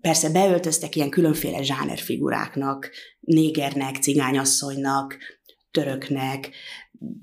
Persze 0.01 0.29
beöltöztek 0.29 0.95
ilyen 0.95 1.09
különféle 1.09 1.63
zsánerfiguráknak, 1.63 2.89
négernek, 3.19 3.95
cigányasszonynak, 3.95 5.17
töröknek, 5.71 6.49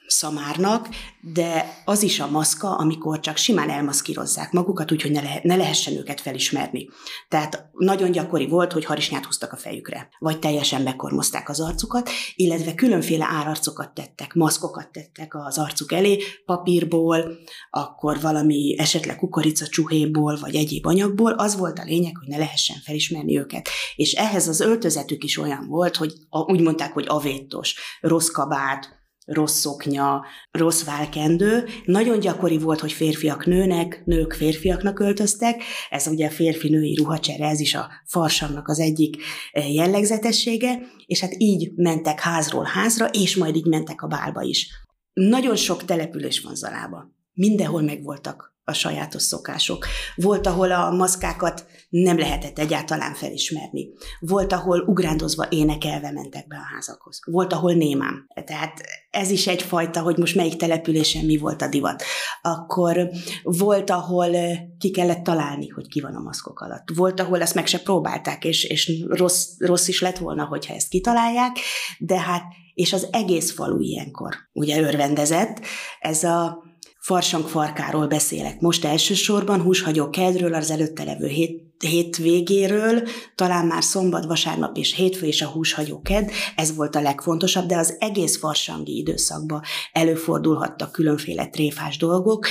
szamárnak, 0.07 0.89
de 1.21 1.83
az 1.85 2.03
is 2.03 2.21
a 2.21 2.31
maszka, 2.31 2.77
amikor 2.77 3.21
csak 3.21 3.37
simán 3.37 3.71
elmaszkírozzák 3.71 4.53
magukat, 4.53 4.93
úgyhogy 4.93 5.11
ne, 5.11 5.21
le, 5.21 5.41
ne 5.43 5.57
lehessen 5.57 5.97
őket 5.97 6.21
felismerni. 6.21 6.89
Tehát 7.29 7.69
nagyon 7.73 8.11
gyakori 8.11 8.47
volt, 8.47 8.73
hogy 8.73 8.85
harisnyát 8.85 9.25
húztak 9.25 9.53
a 9.53 9.57
fejükre, 9.57 10.09
vagy 10.19 10.39
teljesen 10.39 10.85
bekormozták 10.85 11.49
az 11.49 11.61
arcukat, 11.61 12.11
illetve 12.35 12.75
különféle 12.75 13.27
árarcokat 13.31 13.95
tettek, 13.95 14.35
maszkokat 14.35 14.93
tettek 14.93 15.35
az 15.35 15.59
arcuk 15.59 15.93
elé, 15.93 16.23
papírból, 16.45 17.37
akkor 17.71 18.21
valami 18.21 18.75
esetleg 18.79 19.17
kukorica 19.17 19.67
csuhéból, 19.67 20.39
vagy 20.41 20.55
egyéb 20.55 20.87
anyagból, 20.87 21.33
az 21.33 21.57
volt 21.57 21.79
a 21.79 21.85
lényeg, 21.85 22.17
hogy 22.17 22.29
ne 22.29 22.37
lehessen 22.37 22.77
felismerni 22.85 23.39
őket. 23.39 23.69
És 23.97 24.13
ehhez 24.13 24.49
az 24.49 24.61
öltözetük 24.61 25.25
is 25.25 25.39
olyan 25.39 25.67
volt, 25.69 25.97
hogy 25.97 26.13
úgy 26.31 26.61
mondták, 26.61 26.93
hogy 26.93 27.05
avétos, 27.09 27.77
rossz 28.01 28.29
kabát, 28.29 28.94
rossz 29.25 29.59
szoknya, 29.59 30.25
rossz 30.51 30.85
válkendő. 30.85 31.65
Nagyon 31.85 32.21
gyakori 32.21 32.59
volt, 32.59 32.81
hogy 32.81 32.93
férfiak 32.93 33.47
nőnek, 33.47 34.03
nők 34.05 34.33
férfiaknak 34.33 34.99
öltöztek. 35.01 35.63
Ez 35.91 36.07
ugye 36.07 36.29
férfi-női 36.29 36.95
ruhacsere, 36.95 37.47
ez 37.47 37.61
is 37.61 37.75
a 37.75 37.91
farsangnak 38.07 38.69
az 38.69 38.81
egyik 38.81 39.17
e, 39.53 39.69
jellegzetessége, 39.69 40.79
és 41.07 41.21
hát 41.21 41.35
így 41.39 41.73
mentek 41.75 42.21
házról 42.21 42.65
házra, 42.65 43.07
és 43.07 43.37
majd 43.37 43.57
így 43.57 43.67
mentek 43.67 44.03
a 44.03 44.07
bálba 44.07 44.43
is. 44.43 44.69
Nagyon 45.13 45.57
sok 45.57 45.85
település 45.85 46.41
van 46.41 46.55
Zalába. 46.55 47.13
Mindenhol 47.33 47.83
megvoltak 47.83 48.54
a 48.65 48.73
sajátos 48.73 49.23
szokások. 49.23 49.87
Volt, 50.17 50.47
ahol 50.47 50.73
a 50.73 50.91
maszkákat 50.91 51.67
nem 51.89 52.19
lehetett 52.19 52.59
egyáltalán 52.59 53.15
felismerni. 53.15 53.89
Volt, 54.21 54.53
ahol 54.53 54.81
ugrándozva 54.81 55.47
énekelve 55.49 56.13
mentek 56.13 56.47
be 56.47 56.57
a 56.57 56.75
házakhoz. 56.75 57.21
Volt, 57.25 57.53
ahol 57.53 57.73
némám. 57.73 58.27
Tehát 58.45 58.81
ez 59.11 59.31
is 59.31 59.47
egyfajta, 59.47 60.01
hogy 60.01 60.17
most 60.17 60.35
melyik 60.35 60.57
településen 60.57 61.25
mi 61.25 61.37
volt 61.37 61.63
a 61.63 61.69
divat. 61.69 62.03
Akkor 62.43 63.11
volt, 63.43 63.91
ahol 63.91 64.31
ki 64.79 64.91
kellett 64.91 65.23
találni, 65.23 65.69
hogy 65.69 65.89
ki 65.89 66.01
van 66.01 66.15
a 66.15 66.21
maszkok 66.21 66.61
alatt. 66.61 66.89
Volt, 66.95 67.21
ahol 67.21 67.41
ezt 67.41 67.55
meg 67.55 67.67
se 67.67 67.79
próbálták, 67.79 68.45
és, 68.45 68.65
és 68.65 69.05
rossz, 69.09 69.47
rossz 69.59 69.89
is 69.89 70.01
lett 70.01 70.19
volna, 70.19 70.45
hogyha 70.45 70.75
ezt 70.75 70.89
kitalálják, 70.89 71.57
de 71.99 72.21
hát, 72.21 72.45
és 72.75 72.93
az 72.93 73.09
egész 73.13 73.53
falu 73.53 73.81
ilyenkor 73.81 74.35
ugye 74.53 74.81
örvendezett. 74.81 75.61
Ez 76.01 76.25
a 76.25 76.63
farsang 77.05 77.49
farkáról 77.49 78.07
beszélek. 78.07 78.61
Most 78.61 78.85
elsősorban 78.85 79.61
húshagyó 79.61 80.11
kedről, 80.11 80.55
az 80.55 80.71
előtte 80.71 81.05
levő 81.05 81.27
hét, 81.27 81.63
hét 81.79 82.17
végéről, 82.17 83.09
talán 83.35 83.67
már 83.67 83.83
szombat, 83.83 84.25
vasárnap 84.25 84.77
és 84.77 84.95
hétfő 84.95 85.27
és 85.27 85.43
a 85.43 85.47
húshagyó 85.47 86.01
ked, 86.01 86.31
ez 86.57 86.75
volt 86.75 86.97
a 86.97 87.01
legfontosabb, 87.01 87.67
de 87.67 87.77
az 87.77 87.97
egész 87.99 88.39
farsangi 88.39 88.97
időszakban 88.97 89.63
előfordulhattak 89.93 90.93
különféle 90.93 91.47
tréfás 91.49 91.97
dolgok, 91.97 92.47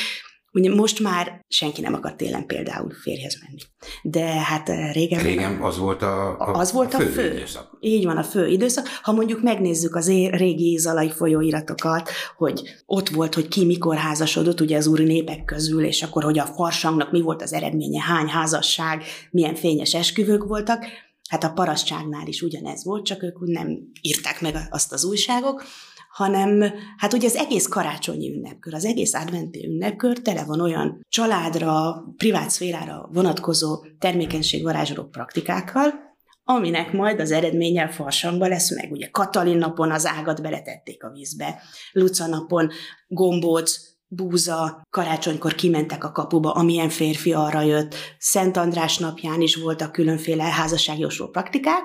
Ugye 0.53 0.75
most 0.75 0.99
már 0.99 1.45
senki 1.47 1.81
nem 1.81 1.93
akar 1.93 2.15
télen 2.15 2.45
például 2.45 2.91
férjhez 3.01 3.37
menni. 3.41 3.61
De 4.03 4.25
hát 4.25 4.69
eh, 4.69 4.93
régen... 4.93 5.23
Régen 5.23 5.61
az 5.61 5.77
volt 5.77 6.01
a, 6.01 6.39
a, 6.39 6.53
az 6.53 6.71
volt 6.71 6.93
a 6.93 6.97
fő, 6.97 7.05
a 7.05 7.09
fő 7.09 7.33
időszak. 7.33 7.77
Így 7.79 8.05
van, 8.05 8.17
a 8.17 8.23
fő 8.23 8.47
időszak. 8.47 8.87
Ha 9.01 9.11
mondjuk 9.11 9.41
megnézzük 9.41 9.95
az 9.95 10.07
é- 10.07 10.35
régi 10.35 10.77
zalai 10.77 11.11
folyóiratokat, 11.11 12.09
hogy 12.37 12.61
ott 12.85 13.09
volt, 13.09 13.33
hogy 13.33 13.47
ki 13.47 13.65
mikor 13.65 13.95
házasodott, 13.95 14.61
ugye 14.61 14.77
az 14.77 14.87
úri 14.87 15.03
népek 15.03 15.45
közül, 15.45 15.83
és 15.83 16.03
akkor, 16.03 16.23
hogy 16.23 16.39
a 16.39 16.45
farsangnak 16.45 17.11
mi 17.11 17.21
volt 17.21 17.41
az 17.41 17.53
eredménye, 17.53 18.01
hány 18.01 18.27
házasság, 18.27 19.03
milyen 19.31 19.55
fényes 19.55 19.93
esküvők 19.93 20.43
voltak, 20.43 20.85
Hát 21.29 21.43
a 21.43 21.51
parasztságnál 21.51 22.27
is 22.27 22.41
ugyanez 22.41 22.83
volt, 22.83 23.05
csak 23.05 23.23
ők 23.23 23.37
nem 23.39 23.79
írták 24.01 24.41
meg 24.41 24.55
azt 24.69 24.93
az 24.93 25.03
újságok, 25.03 25.63
hanem 26.13 26.63
hát 26.97 27.13
ugye 27.13 27.27
az 27.27 27.35
egész 27.35 27.67
karácsonyi 27.67 28.33
ünnepkör, 28.33 28.73
az 28.73 28.85
egész 28.85 29.13
adventi 29.13 29.65
ünnepkör 29.67 30.21
tele 30.21 30.43
van 30.43 30.61
olyan 30.61 31.05
családra, 31.09 32.03
privát 32.17 32.49
szférára 32.49 33.09
vonatkozó 33.13 33.85
termékenységvarázsoló 33.99 35.03
praktikákkal, 35.03 35.93
aminek 36.43 36.91
majd 36.91 37.19
az 37.19 37.31
eredménye 37.31 37.87
farsangban 37.87 38.49
lesz 38.49 38.75
meg. 38.75 38.91
Ugye 38.91 39.09
Katalin 39.11 39.57
napon 39.57 39.91
az 39.91 40.05
ágat 40.05 40.41
beletették 40.41 41.03
a 41.03 41.09
vízbe, 41.09 41.61
Luca 41.91 42.27
napon 42.27 42.69
gombóc, 43.07 43.92
búza, 44.15 44.87
karácsonykor 44.89 45.55
kimentek 45.55 46.03
a 46.03 46.11
kapuba, 46.11 46.51
amilyen 46.51 46.89
férfi 46.89 47.33
arra 47.33 47.61
jött, 47.61 47.95
Szent 48.19 48.57
András 48.57 48.97
napján 48.97 49.41
is 49.41 49.55
voltak 49.55 49.91
különféle 49.91 50.43
házasságjósó 50.43 51.27
praktikák, 51.27 51.83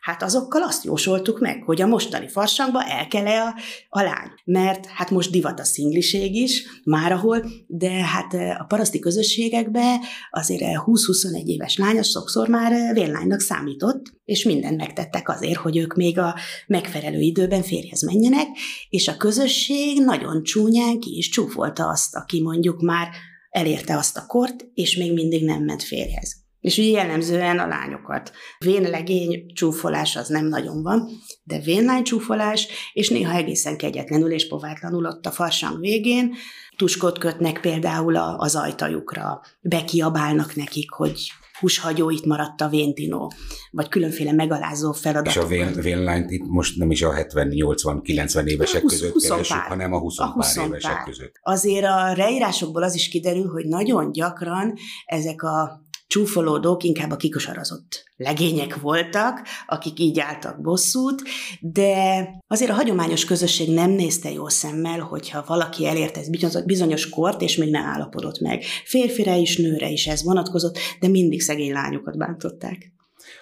hát 0.00 0.22
azokkal 0.22 0.62
azt 0.62 0.84
jósoltuk 0.84 1.40
meg, 1.40 1.62
hogy 1.64 1.82
a 1.82 1.86
mostani 1.86 2.28
farsangba 2.28 2.84
el 2.84 3.06
kell-e 3.06 3.42
a, 3.42 3.54
a 3.88 4.02
lány. 4.02 4.30
Mert 4.44 4.86
hát 4.86 5.10
most 5.10 5.30
divat 5.30 5.60
a 5.60 5.64
szingliség 5.64 6.34
is, 6.34 6.64
már 6.84 7.12
ahol, 7.12 7.44
de 7.66 7.90
hát 7.90 8.34
a 8.34 8.64
paraszti 8.68 8.98
közösségekbe 8.98 10.00
azért 10.30 10.62
20-21 10.62 11.44
éves 11.44 11.76
lány 11.76 12.02
sokszor 12.02 12.48
már 12.48 12.92
vérlánynak 12.94 13.40
számított, 13.40 14.17
és 14.28 14.44
mindent 14.44 14.76
megtettek 14.76 15.28
azért, 15.28 15.58
hogy 15.58 15.76
ők 15.76 15.94
még 15.94 16.18
a 16.18 16.34
megfelelő 16.66 17.20
időben 17.20 17.62
férjhez 17.62 18.02
menjenek, 18.02 18.46
és 18.88 19.08
a 19.08 19.16
közösség 19.16 20.04
nagyon 20.04 20.42
csúnyán 20.42 21.00
ki 21.00 21.16
is 21.16 21.28
csúfolta 21.28 21.88
azt, 21.88 22.14
aki 22.14 22.42
mondjuk 22.42 22.80
már 22.80 23.08
elérte 23.50 23.96
azt 23.96 24.16
a 24.16 24.26
kort, 24.26 24.66
és 24.74 24.96
még 24.96 25.12
mindig 25.12 25.44
nem 25.44 25.64
ment 25.64 25.82
férjhez. 25.82 26.36
És 26.60 26.78
ugye 26.78 26.88
jellemzően 26.88 27.58
a 27.58 27.66
lányokat. 27.66 28.32
Vénlegény 28.58 29.52
csúfolás 29.52 30.16
az 30.16 30.28
nem 30.28 30.46
nagyon 30.46 30.82
van, 30.82 31.08
de 31.42 31.60
vénlány 31.60 32.02
csúfolás, 32.02 32.68
és 32.92 33.08
néha 33.08 33.36
egészen 33.36 33.76
kegyetlenül 33.76 34.32
és 34.32 34.48
povátlanul 34.48 35.06
ott 35.06 35.26
a 35.26 35.30
farsang 35.30 35.80
végén 35.80 36.34
tuskot 36.76 37.18
kötnek 37.18 37.60
például 37.60 38.16
az 38.16 38.56
ajtajukra, 38.56 39.40
bekiabálnak 39.60 40.54
nekik, 40.54 40.90
hogy 40.90 41.32
húshagyó, 41.60 42.10
itt 42.10 42.24
maradt 42.24 42.60
a 42.60 42.68
véntinó, 42.68 43.32
vagy 43.70 43.88
különféle 43.88 44.32
megalázó 44.32 44.92
feladatok. 44.92 45.32
És 45.32 45.36
a 45.36 45.46
vén, 45.46 45.72
vénlányt 45.72 46.30
itt 46.30 46.46
most 46.46 46.76
nem 46.76 46.90
is 46.90 47.02
a 47.02 47.12
70-80-90 47.12 48.44
évesek 48.44 48.82
20, 48.82 48.92
között 48.92 49.12
20 49.12 49.28
keresünk, 49.28 49.60
pár, 49.60 49.68
hanem 49.68 49.92
a 49.92 49.98
20, 49.98 50.18
a 50.18 50.26
20 50.26 50.54
pár 50.54 50.66
évesek 50.66 50.92
pár. 50.92 51.04
között. 51.04 51.34
Azért 51.42 51.84
a 51.84 52.12
leírásokból 52.16 52.82
az 52.82 52.94
is 52.94 53.08
kiderül, 53.08 53.50
hogy 53.50 53.66
nagyon 53.66 54.12
gyakran 54.12 54.74
ezek 55.06 55.42
a 55.42 55.86
csúfolódók 56.08 56.82
inkább 56.82 57.10
a 57.10 57.16
kikosarazott 57.16 58.04
legények 58.16 58.80
voltak, 58.80 59.40
akik 59.66 59.98
így 59.98 60.20
álltak 60.20 60.60
bosszút, 60.60 61.22
de 61.60 62.28
azért 62.46 62.70
a 62.70 62.74
hagyományos 62.74 63.24
közösség 63.24 63.74
nem 63.74 63.90
nézte 63.90 64.30
jó 64.32 64.48
szemmel, 64.48 65.00
hogyha 65.00 65.44
valaki 65.46 65.86
elérte 65.86 66.20
ez 66.20 66.64
bizonyos 66.64 67.08
kort, 67.08 67.42
és 67.42 67.56
még 67.56 67.70
ne 67.70 67.80
állapodott 67.80 68.40
meg. 68.40 68.62
Férfire 68.84 69.36
is, 69.36 69.56
nőre 69.56 69.88
is 69.88 70.06
ez 70.06 70.24
vonatkozott, 70.24 70.78
de 71.00 71.08
mindig 71.08 71.40
szegény 71.40 71.72
lányokat 71.72 72.16
bántották. 72.16 72.92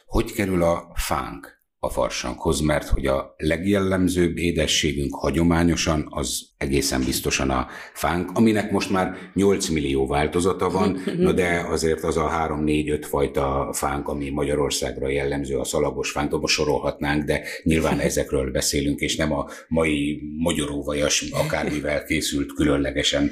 Hogy 0.07 0.33
kerül 0.33 0.62
a 0.62 0.92
fánk 0.94 1.56
a 1.87 1.90
farsanghoz, 1.90 2.61
mert 2.61 2.88
hogy 2.88 3.07
a 3.07 3.35
legjellemzőbb 3.37 4.37
édességünk 4.37 5.14
hagyományosan 5.14 6.07
az 6.11 6.49
egészen 6.59 7.05
biztosan 7.05 7.51
a 7.51 7.66
fánk, 7.94 8.31
aminek 8.35 8.70
most 8.70 8.90
már 8.90 9.16
8 9.35 9.68
millió 9.68 10.07
változata 10.07 10.70
van, 10.70 10.99
na 11.18 11.33
de 11.33 11.66
azért 11.70 12.03
az 12.03 12.16
a 12.16 12.31
3-4-5 12.31 13.05
fajta 13.09 13.70
fánk, 13.72 14.09
ami 14.09 14.31
Magyarországra 14.31 15.09
jellemző, 15.09 15.57
a 15.57 15.64
szalagos 15.64 16.11
fánk, 16.11 16.49
sorolhatnánk, 16.49 17.25
de 17.25 17.42
nyilván 17.62 17.99
ezekről 18.11 18.51
beszélünk, 18.51 19.01
és 19.01 19.16
nem 19.16 19.33
a 19.33 19.46
mai 19.68 20.22
magyaróvajas 20.38 21.25
akármivel 21.31 22.05
készült 22.05 22.53
különlegesen 22.53 23.31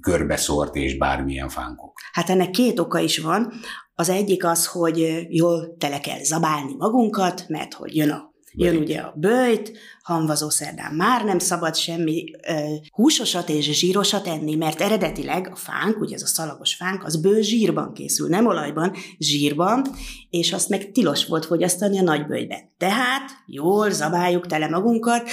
körbeszort 0.00 0.74
és 0.76 0.96
bármilyen 0.96 1.48
fánkok. 1.48 1.98
Hát 2.12 2.30
ennek 2.30 2.50
két 2.50 2.78
oka 2.78 2.98
is 2.98 3.18
van. 3.18 3.52
Az 3.98 4.08
egyik 4.08 4.44
az, 4.44 4.66
hogy 4.66 5.26
jól 5.28 5.76
tele 5.78 6.00
kell 6.00 6.22
zabálni 6.22 6.74
magunkat, 6.78 7.44
mert 7.48 7.74
hogy 7.74 7.96
jön 7.96 8.10
a 8.10 8.34
Jön 8.58 8.76
ugye 8.76 9.00
a 9.00 9.14
bőjt, 9.16 9.78
hamvazó 10.06 10.50
szerdán 10.50 10.94
már 10.94 11.24
nem 11.24 11.38
szabad 11.38 11.76
semmi 11.76 12.24
ö, 12.48 12.74
húsosat 12.90 13.48
és 13.48 13.78
zsírosat 13.78 14.26
enni, 14.26 14.54
mert 14.54 14.80
eredetileg 14.80 15.48
a 15.52 15.56
fánk, 15.56 16.00
ugye 16.00 16.14
ez 16.14 16.22
a 16.22 16.26
szalagos 16.26 16.74
fánk, 16.74 17.04
az 17.04 17.16
bő 17.16 17.40
zsírban 17.40 17.92
készül, 17.92 18.28
nem 18.28 18.46
olajban, 18.46 18.92
zsírban, 19.18 19.86
és 20.30 20.52
azt 20.52 20.68
meg 20.68 20.90
tilos 20.92 21.26
volt 21.26 21.44
fogyasztani 21.44 21.98
a 21.98 22.02
nagybőjben. 22.02 22.74
Tehát 22.78 23.30
jól 23.46 23.90
zabáljuk 23.90 24.46
tele 24.46 24.68
magunkat, 24.68 25.28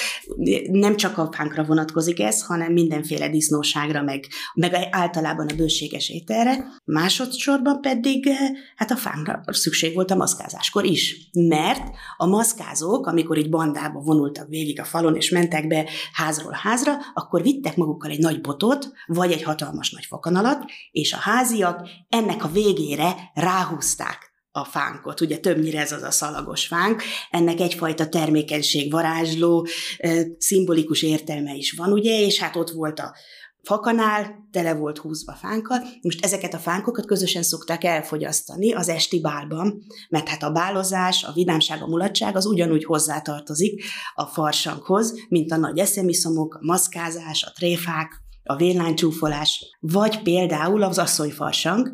nem 0.71 0.95
csak 0.95 1.17
a 1.17 1.29
fánkra 1.31 1.63
vonatkozik 1.63 2.19
ez, 2.19 2.43
hanem 2.43 2.73
mindenféle 2.73 3.29
disznóságra, 3.29 4.01
meg, 4.01 4.25
meg 4.53 4.73
általában 4.91 5.47
a 5.47 5.55
bőséges 5.55 6.09
ételre. 6.09 6.65
Másodszorban 6.85 7.81
pedig 7.81 8.29
hát 8.75 8.91
a 8.91 8.95
fánkra 8.95 9.41
szükség 9.45 9.93
volt 9.93 10.11
a 10.11 10.15
maszkázáskor 10.15 10.85
is, 10.85 11.29
mert 11.31 11.81
a 12.17 12.25
maszkázók, 12.25 13.07
amikor 13.07 13.37
így 13.37 13.49
bandába 13.49 13.99
vonultak 13.99 14.47
végig 14.47 14.61
a 14.79 14.83
falon, 14.83 15.15
és 15.15 15.29
mentek 15.29 15.67
be 15.67 15.89
házról 16.13 16.57
házra, 16.61 16.93
akkor 17.13 17.41
vittek 17.41 17.75
magukkal 17.75 18.11
egy 18.11 18.19
nagy 18.19 18.41
botot, 18.41 18.91
vagy 19.05 19.31
egy 19.31 19.43
hatalmas 19.43 19.91
nagy 19.91 20.05
fakanalat, 20.05 20.65
és 20.91 21.13
a 21.13 21.17
háziak 21.17 21.89
ennek 22.09 22.43
a 22.43 22.51
végére 22.51 23.15
ráhúzták 23.33 24.33
a 24.55 24.63
fánkot. 24.63 25.21
Ugye 25.21 25.37
többnyire 25.37 25.79
ez 25.79 25.91
az 25.91 26.01
a 26.01 26.11
szalagos 26.11 26.67
fánk, 26.67 27.03
ennek 27.29 27.59
egyfajta 27.59 28.09
termékenység, 28.09 28.91
varázsló, 28.91 29.67
szimbolikus 30.37 31.01
értelme 31.01 31.53
is 31.53 31.71
van, 31.71 31.91
ugye, 31.91 32.19
és 32.19 32.39
hát 32.39 32.55
ott 32.55 32.69
volt 32.69 32.99
a 32.99 33.15
fakanál, 33.63 34.47
tele 34.51 34.73
volt 34.73 34.97
húzva 34.97 35.33
fánkkal. 35.33 35.79
Most 36.01 36.25
ezeket 36.25 36.53
a 36.53 36.57
fánkokat 36.57 37.05
közösen 37.05 37.43
szokták 37.43 37.83
elfogyasztani 37.83 38.73
az 38.73 38.89
esti 38.89 39.21
bálban, 39.21 39.83
mert 40.09 40.27
hát 40.27 40.43
a 40.43 40.51
bálozás, 40.51 41.23
a 41.23 41.31
vidámság, 41.31 41.81
a 41.81 41.87
mulatság 41.87 42.35
az 42.35 42.45
ugyanúgy 42.45 42.85
hozzátartozik 42.85 43.83
a 44.13 44.25
farsanghoz, 44.25 45.13
mint 45.29 45.51
a 45.51 45.57
nagy 45.57 45.77
eszemiszomok, 45.77 46.55
a 46.55 46.65
maszkázás, 46.65 47.43
a 47.43 47.51
tréfák, 47.51 48.21
a 48.43 48.55
vérlánycsúfolás, 48.55 49.77
vagy 49.79 50.21
például 50.21 50.83
az 50.83 50.97
asszonyfarsang. 50.97 51.93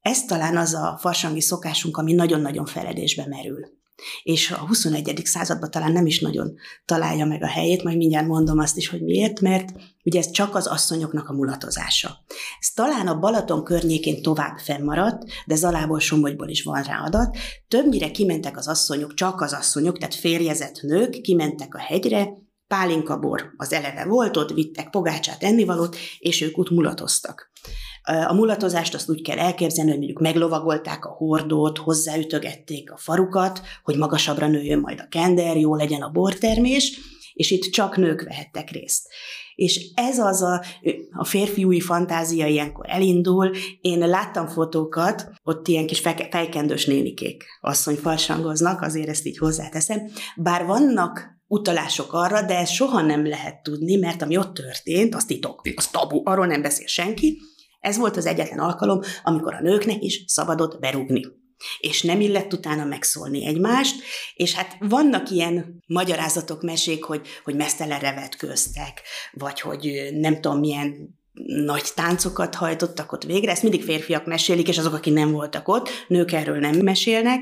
Ez 0.00 0.24
talán 0.24 0.56
az 0.56 0.74
a 0.74 0.98
farsangi 1.00 1.40
szokásunk, 1.40 1.96
ami 1.96 2.12
nagyon-nagyon 2.12 2.64
feledésbe 2.64 3.26
merül 3.28 3.80
és 4.22 4.50
a 4.50 4.56
21. 4.56 5.20
században 5.24 5.70
talán 5.70 5.92
nem 5.92 6.06
is 6.06 6.20
nagyon 6.20 6.54
találja 6.84 7.24
meg 7.24 7.42
a 7.42 7.46
helyét, 7.46 7.82
majd 7.82 7.96
mindjárt 7.96 8.26
mondom 8.26 8.58
azt 8.58 8.76
is, 8.76 8.88
hogy 8.88 9.02
miért, 9.02 9.40
mert 9.40 9.72
ugye 10.04 10.18
ez 10.18 10.30
csak 10.30 10.54
az 10.54 10.66
asszonyoknak 10.66 11.28
a 11.28 11.32
mulatozása. 11.32 12.24
Ez 12.60 12.68
talán 12.74 13.06
a 13.06 13.18
Balaton 13.18 13.64
környékén 13.64 14.22
tovább 14.22 14.58
fennmaradt, 14.58 15.24
de 15.46 15.54
Zalából, 15.54 16.00
Somogyból 16.00 16.48
is 16.48 16.62
van 16.62 16.82
rá 16.82 17.02
adat. 17.04 17.36
Többnyire 17.68 18.10
kimentek 18.10 18.56
az 18.56 18.68
asszonyok, 18.68 19.14
csak 19.14 19.40
az 19.40 19.52
asszonyok, 19.52 19.98
tehát 19.98 20.14
férjezett 20.14 20.80
nők, 20.80 21.20
kimentek 21.20 21.74
a 21.74 21.78
hegyre, 21.78 22.28
pálinkabor 22.66 23.52
az 23.56 23.72
eleve 23.72 24.04
volt, 24.04 24.36
ott 24.36 24.52
vittek 24.52 24.90
pogácsát, 24.90 25.42
ennivalót, 25.42 25.96
és 26.18 26.40
ők 26.40 26.58
ott 26.58 26.70
mulatoztak. 26.70 27.50
A 28.02 28.34
mulatozást 28.34 28.94
azt 28.94 29.10
úgy 29.10 29.22
kell 29.22 29.38
elképzelni, 29.38 29.90
hogy 29.90 29.98
mondjuk 29.98 30.20
meglovagolták 30.20 31.04
a 31.04 31.10
hordót, 31.10 31.78
hozzáütögették 31.78 32.92
a 32.92 32.96
farukat, 32.96 33.60
hogy 33.82 33.96
magasabbra 33.96 34.46
nőjön 34.46 34.78
majd 34.78 35.00
a 35.00 35.08
kender, 35.08 35.56
jó 35.56 35.74
legyen 35.74 36.02
a 36.02 36.10
bortermés, 36.10 37.00
és 37.32 37.50
itt 37.50 37.72
csak 37.72 37.96
nők 37.96 38.22
vehettek 38.22 38.70
részt. 38.70 39.08
És 39.54 39.90
ez 39.94 40.18
az 40.18 40.42
a, 40.42 40.64
a 41.12 41.24
férfiúi 41.24 41.80
fantázia 41.80 42.46
ilyenkor 42.46 42.84
elindul. 42.88 43.50
Én 43.80 43.98
láttam 43.98 44.46
fotókat, 44.46 45.30
ott 45.42 45.68
ilyen 45.68 45.86
kis 45.86 46.00
fejkendős 46.30 46.86
nénikék 46.86 47.44
asszony 47.60 47.96
farsangoznak, 47.96 48.80
azért 48.80 49.08
ezt 49.08 49.26
így 49.26 49.38
hozzáteszem. 49.38 50.10
Bár 50.36 50.66
vannak 50.66 51.40
utalások 51.46 52.12
arra, 52.12 52.42
de 52.42 52.64
soha 52.64 53.00
nem 53.00 53.26
lehet 53.26 53.62
tudni, 53.62 53.96
mert 53.96 54.22
ami 54.22 54.36
ott 54.36 54.54
történt, 54.54 55.14
az 55.14 55.24
titok, 55.24 55.62
az 55.74 55.88
tabu, 55.88 56.20
arról 56.24 56.46
nem 56.46 56.62
beszél 56.62 56.86
senki, 56.86 57.38
ez 57.82 57.96
volt 57.96 58.16
az 58.16 58.26
egyetlen 58.26 58.58
alkalom, 58.58 59.00
amikor 59.22 59.54
a 59.54 59.60
nőknek 59.60 60.02
is 60.02 60.24
szabadott 60.26 60.78
berúgni. 60.78 61.22
És 61.78 62.02
nem 62.02 62.20
illett 62.20 62.52
utána 62.52 62.84
megszólni 62.84 63.46
egymást, 63.46 64.02
és 64.34 64.54
hát 64.54 64.76
vannak 64.80 65.30
ilyen 65.30 65.82
magyarázatok, 65.86 66.62
mesék, 66.62 67.04
hogy, 67.04 67.26
hogy 67.44 67.54
mesztelenre 67.54 68.14
vetköztek, 68.14 69.02
vagy 69.32 69.60
hogy 69.60 70.08
nem 70.12 70.40
tudom 70.40 70.58
milyen 70.58 71.20
nagy 71.64 71.84
táncokat 71.94 72.54
hajtottak 72.54 73.12
ott 73.12 73.24
végre, 73.24 73.50
ezt 73.50 73.62
mindig 73.62 73.82
férfiak 73.82 74.26
mesélik, 74.26 74.68
és 74.68 74.78
azok, 74.78 74.94
akik 74.94 75.14
nem 75.14 75.30
voltak 75.30 75.68
ott, 75.68 75.88
nők 76.08 76.32
erről 76.32 76.58
nem 76.58 76.74
mesélnek, 76.74 77.40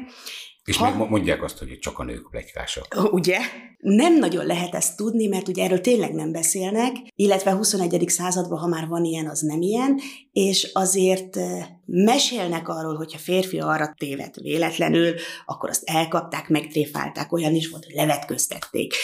és 0.64 0.76
ha, 0.76 0.96
még 0.96 1.08
mondják 1.08 1.42
azt, 1.42 1.58
hogy 1.58 1.78
csak 1.78 1.98
a 1.98 2.04
nők 2.04 2.30
plegykások. 2.30 2.86
Ugye? 3.12 3.38
Nem 3.78 4.18
nagyon 4.18 4.46
lehet 4.46 4.74
ezt 4.74 4.96
tudni, 4.96 5.26
mert 5.26 5.48
ugye 5.48 5.64
erről 5.64 5.80
tényleg 5.80 6.14
nem 6.14 6.32
beszélnek, 6.32 6.96
illetve 7.14 7.50
a 7.50 7.56
21. 7.56 8.08
században, 8.08 8.58
ha 8.58 8.66
már 8.66 8.86
van 8.86 9.04
ilyen, 9.04 9.28
az 9.28 9.40
nem 9.40 9.60
ilyen, 9.60 10.00
és 10.32 10.70
azért 10.72 11.38
mesélnek 11.84 12.68
arról, 12.68 12.94
hogyha 12.94 13.18
férfi 13.18 13.58
arra 13.58 13.94
tévedt 13.98 14.36
véletlenül, 14.36 15.14
akkor 15.46 15.68
azt 15.68 15.82
elkapták, 15.84 16.48
megtréfálták, 16.48 17.32
olyan 17.32 17.54
is 17.54 17.68
volt, 17.68 17.84
hogy 17.84 17.94
levetköztették. 17.94 18.94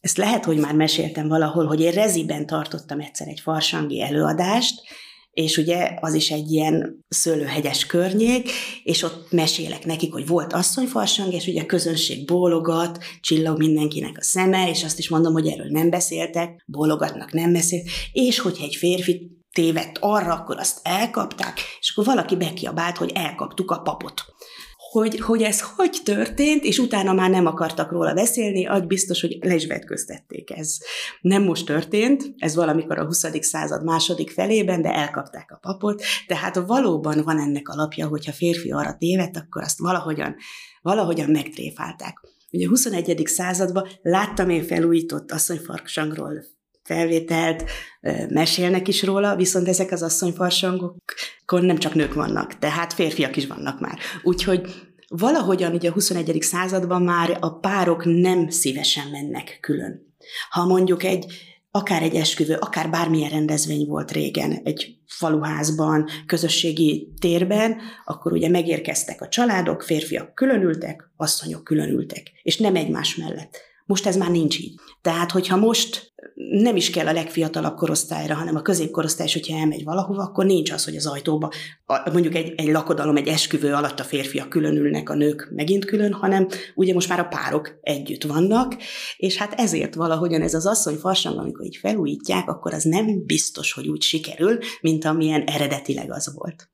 Ezt 0.00 0.16
lehet, 0.16 0.44
hogy 0.44 0.58
már 0.58 0.74
meséltem 0.74 1.28
valahol, 1.28 1.66
hogy 1.66 1.80
én 1.80 1.92
reziben 1.92 2.46
tartottam 2.46 3.00
egyszer 3.00 3.28
egy 3.28 3.40
farsangi 3.40 4.02
előadást, 4.02 4.82
és 5.40 5.56
ugye 5.56 5.96
az 6.00 6.14
is 6.14 6.30
egy 6.30 6.50
ilyen 6.50 7.04
szőlőhegyes 7.08 7.86
környék, 7.86 8.50
és 8.82 9.02
ott 9.02 9.32
mesélek 9.32 9.84
nekik, 9.84 10.12
hogy 10.12 10.26
volt 10.26 10.52
asszonyfarsang, 10.52 11.32
és 11.32 11.46
ugye 11.46 11.62
a 11.62 11.66
közönség 11.66 12.24
bólogat, 12.24 12.98
csillog 13.20 13.58
mindenkinek 13.58 14.16
a 14.18 14.22
szeme, 14.22 14.68
és 14.68 14.84
azt 14.84 14.98
is 14.98 15.08
mondom, 15.08 15.32
hogy 15.32 15.46
erről 15.46 15.70
nem 15.70 15.90
beszéltek, 15.90 16.64
bólogatnak, 16.66 17.32
nem 17.32 17.52
beszélt, 17.52 17.88
és 18.12 18.38
hogyha 18.38 18.64
egy 18.64 18.74
férfi 18.74 19.30
tévedt 19.52 19.98
arra, 20.00 20.34
akkor 20.34 20.58
azt 20.58 20.80
elkapták, 20.82 21.60
és 21.80 21.90
akkor 21.90 22.04
valaki 22.04 22.36
bekiabált, 22.36 22.96
hogy 22.96 23.10
elkaptuk 23.14 23.70
a 23.70 23.78
papot 23.78 24.24
hogy, 24.90 25.20
hogy 25.20 25.42
ez 25.42 25.60
hogy 25.60 25.96
történt, 26.04 26.64
és 26.64 26.78
utána 26.78 27.12
már 27.12 27.30
nem 27.30 27.46
akartak 27.46 27.90
róla 27.90 28.14
beszélni, 28.14 28.66
agy 28.66 28.86
biztos, 28.86 29.20
hogy 29.20 29.38
le 29.40 29.54
is. 29.54 29.66
Ez 30.54 30.78
nem 31.20 31.42
most 31.42 31.66
történt, 31.66 32.34
ez 32.36 32.54
valamikor 32.54 32.98
a 32.98 33.04
20. 33.04 33.26
század 33.40 33.84
második 33.84 34.30
felében, 34.30 34.82
de 34.82 34.94
elkapták 34.94 35.50
a 35.50 35.58
papot, 35.60 36.02
tehát 36.26 36.54
valóban 36.54 37.22
van 37.24 37.38
ennek 37.38 37.68
alapja, 37.68 38.06
hogyha 38.06 38.32
férfi 38.32 38.70
arra 38.70 38.96
tévedt, 38.98 39.36
akkor 39.36 39.62
azt 39.62 39.78
valahogyan, 39.78 40.36
valahogyan 40.82 41.30
megtréfálták. 41.30 42.20
Ugye 42.52 42.66
a 42.66 42.68
21. 42.68 43.22
században 43.26 43.88
láttam 44.02 44.48
én 44.48 44.62
felújított 44.62 45.32
asszonyfarksangról 45.32 46.44
felvételt, 46.90 47.64
mesélnek 48.28 48.88
is 48.88 49.02
róla, 49.02 49.36
viszont 49.36 49.68
ezek 49.68 49.92
az 49.92 50.02
asszonyfarsangokon 50.02 51.64
nem 51.64 51.78
csak 51.78 51.94
nők 51.94 52.14
vannak, 52.14 52.58
tehát 52.58 52.92
férfiak 52.92 53.36
is 53.36 53.46
vannak 53.46 53.80
már. 53.80 53.98
Úgyhogy 54.22 54.60
valahogyan 55.08 55.74
ugye 55.74 55.88
a 55.88 55.92
21. 55.92 56.42
században 56.42 57.02
már 57.02 57.36
a 57.40 57.58
párok 57.58 58.04
nem 58.04 58.48
szívesen 58.48 59.08
mennek 59.10 59.58
külön. 59.60 60.14
Ha 60.50 60.66
mondjuk 60.66 61.04
egy 61.04 61.26
akár 61.70 62.02
egy 62.02 62.14
esküvő, 62.14 62.54
akár 62.54 62.90
bármilyen 62.90 63.30
rendezvény 63.30 63.86
volt 63.86 64.12
régen 64.12 64.60
egy 64.64 64.96
faluházban, 65.06 66.08
közösségi 66.26 67.12
térben, 67.20 67.76
akkor 68.04 68.32
ugye 68.32 68.48
megérkeztek 68.48 69.20
a 69.20 69.28
családok, 69.28 69.82
férfiak 69.82 70.34
különültek, 70.34 71.10
asszonyok 71.16 71.64
különültek, 71.64 72.30
és 72.42 72.56
nem 72.56 72.76
egymás 72.76 73.16
mellett. 73.16 73.69
Most 73.90 74.06
ez 74.06 74.16
már 74.16 74.30
nincs 74.30 74.58
így. 74.58 74.74
Tehát, 75.00 75.30
hogyha 75.30 75.56
most 75.56 76.12
nem 76.50 76.76
is 76.76 76.90
kell 76.90 77.06
a 77.06 77.12
legfiatalabb 77.12 77.76
korosztályra, 77.76 78.34
hanem 78.34 78.56
a 78.56 78.62
középkorosztály, 78.62 79.26
és 79.26 79.32
hogyha 79.32 79.58
elmegy 79.58 79.84
valahova, 79.84 80.22
akkor 80.22 80.44
nincs 80.44 80.70
az, 80.70 80.84
hogy 80.84 80.96
az 80.96 81.06
ajtóba, 81.06 81.50
mondjuk 82.12 82.34
egy, 82.34 82.52
egy 82.56 82.68
lakodalom, 82.68 83.16
egy 83.16 83.28
esküvő 83.28 83.72
alatt 83.72 84.00
a 84.00 84.04
férfiak 84.04 84.48
különülnek, 84.48 85.08
a 85.08 85.14
nők 85.14 85.48
megint 85.54 85.84
külön, 85.84 86.12
hanem 86.12 86.48
ugye 86.74 86.94
most 86.94 87.08
már 87.08 87.20
a 87.20 87.24
párok 87.24 87.78
együtt 87.80 88.24
vannak, 88.24 88.76
és 89.16 89.36
hát 89.36 89.52
ezért 89.60 89.94
valahogyan 89.94 90.42
ez 90.42 90.54
az 90.54 90.66
asszony 90.66 90.96
farsang, 90.96 91.38
amikor 91.38 91.64
így 91.64 91.76
felújítják, 91.76 92.48
akkor 92.48 92.74
az 92.74 92.84
nem 92.84 93.24
biztos, 93.26 93.72
hogy 93.72 93.88
úgy 93.88 94.02
sikerül, 94.02 94.58
mint 94.80 95.04
amilyen 95.04 95.42
eredetileg 95.42 96.12
az 96.12 96.34
volt. 96.34 96.70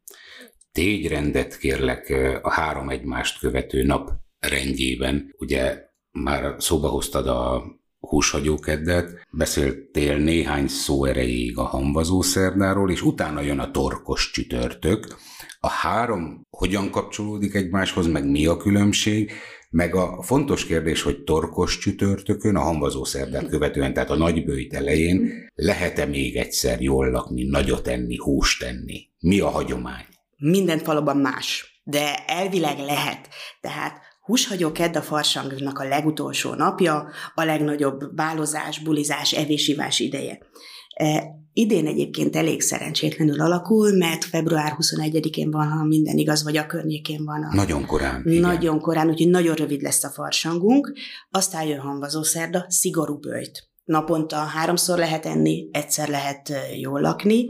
Tégy 0.72 1.06
rendet 1.08 1.58
kérlek 1.58 2.14
a 2.42 2.52
három 2.52 2.88
egymást 2.88 3.38
követő 3.38 3.82
nap 3.82 4.10
rendjében. 4.38 5.34
Ugye 5.38 5.85
már 6.22 6.54
szóba 6.58 6.88
hoztad 6.88 7.26
a 7.26 7.64
húshagyókeddet, 7.98 9.26
beszéltél 9.30 10.16
néhány 10.16 10.68
szó 10.68 11.04
erejéig 11.04 11.58
a 11.58 11.62
hamvazó 11.62 12.22
szerdáról, 12.22 12.90
és 12.90 13.02
utána 13.02 13.40
jön 13.40 13.58
a 13.58 13.70
torkos 13.70 14.30
csütörtök. 14.30 15.16
A 15.60 15.68
három 15.68 16.46
hogyan 16.50 16.90
kapcsolódik 16.90 17.54
egymáshoz, 17.54 18.06
meg 18.06 18.30
mi 18.30 18.46
a 18.46 18.56
különbség, 18.56 19.32
meg 19.70 19.94
a 19.94 20.22
fontos 20.22 20.66
kérdés, 20.66 21.02
hogy 21.02 21.22
torkos 21.22 21.78
csütörtökön, 21.78 22.56
a 22.56 22.60
hamvazó 22.60 23.04
szerdát 23.04 23.48
követően, 23.48 23.92
tehát 23.92 24.10
a 24.10 24.16
nagybőjt 24.16 24.74
elején 24.74 25.32
lehet-e 25.54 26.04
még 26.04 26.36
egyszer 26.36 26.80
jól 26.80 27.10
lakni, 27.10 27.44
nagyot 27.44 27.88
enni, 27.88 28.16
húst 28.16 28.62
enni? 28.62 29.08
Mi 29.18 29.40
a 29.40 29.48
hagyomány? 29.48 30.04
Minden 30.36 30.78
faluban 30.78 31.16
más, 31.16 31.80
de 31.84 32.14
elvileg 32.26 32.78
lehet. 32.78 33.28
Tehát 33.60 34.05
Húshagyó 34.26 34.72
kedd 34.72 34.96
a 34.96 35.02
farsangnak 35.02 35.78
a 35.78 35.88
legutolsó 35.88 36.54
napja, 36.54 37.08
a 37.34 37.44
legnagyobb 37.44 38.14
bálozás, 38.14 38.78
bulizás, 38.78 39.32
evésivás 39.32 40.00
ideje. 40.00 40.38
E, 40.94 41.24
idén 41.52 41.86
egyébként 41.86 42.36
elég 42.36 42.60
szerencsétlenül 42.60 43.40
alakul, 43.40 43.96
mert 43.96 44.24
február 44.24 44.76
21-én 44.78 45.50
van, 45.50 45.68
ha 45.68 45.84
minden 45.84 46.16
igaz, 46.16 46.44
vagy 46.44 46.56
a 46.56 46.66
környékén 46.66 47.24
van. 47.24 47.42
A, 47.42 47.54
nagyon 47.54 47.86
korán. 47.86 48.22
Igen. 48.24 48.40
Nagyon 48.40 48.80
korán, 48.80 49.08
úgyhogy 49.08 49.30
nagyon 49.30 49.54
rövid 49.54 49.82
lesz 49.82 50.04
a 50.04 50.10
farsangunk. 50.10 50.92
Aztán 51.30 51.66
jön 51.66 51.80
hamvazószerda, 51.80 52.64
szigorú 52.68 53.18
bőjt. 53.18 53.68
Naponta 53.84 54.36
háromszor 54.36 54.98
lehet 54.98 55.26
enni, 55.26 55.68
egyszer 55.72 56.08
lehet 56.08 56.52
jól 56.80 57.00
lakni. 57.00 57.46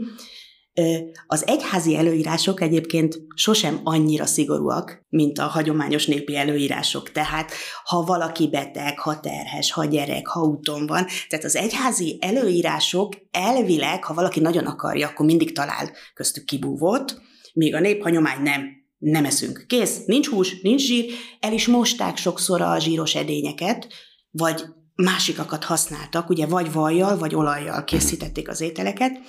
Az 1.27 1.47
egyházi 1.47 1.95
előírások 1.95 2.61
egyébként 2.61 3.19
sosem 3.35 3.79
annyira 3.83 4.25
szigorúak, 4.25 5.05
mint 5.09 5.39
a 5.39 5.43
hagyományos 5.43 6.05
népi 6.05 6.35
előírások. 6.35 7.11
Tehát 7.11 7.51
ha 7.83 8.03
valaki 8.03 8.49
beteg, 8.49 8.99
ha 8.99 9.19
terhes, 9.19 9.71
ha 9.71 9.85
gyerek, 9.85 10.27
ha 10.27 10.41
úton 10.41 10.87
van, 10.87 11.05
tehát 11.27 11.45
az 11.45 11.55
egyházi 11.55 12.17
előírások 12.21 13.13
elvileg, 13.31 14.03
ha 14.03 14.13
valaki 14.13 14.39
nagyon 14.39 14.65
akarja, 14.65 15.07
akkor 15.07 15.25
mindig 15.25 15.53
talál 15.53 15.91
köztük 16.13 16.45
kibúvót, 16.45 17.21
míg 17.53 17.75
a 17.75 17.79
néphagyomány 17.79 18.41
nem 18.41 18.75
nem 18.97 19.25
eszünk. 19.25 19.65
Kész, 19.67 20.05
nincs 20.05 20.27
hús, 20.27 20.61
nincs 20.61 20.81
zsír, 20.81 21.05
el 21.39 21.53
is 21.53 21.67
mosták 21.67 22.17
sokszor 22.17 22.61
a 22.61 22.79
zsíros 22.79 23.15
edényeket, 23.15 23.87
vagy 24.31 24.63
másikakat 24.95 25.63
használtak, 25.63 26.29
ugye 26.29 26.45
vagy 26.45 26.71
vajjal, 26.71 27.17
vagy 27.17 27.35
olajjal 27.35 27.83
készítették 27.83 28.49
az 28.49 28.61
ételeket, 28.61 29.19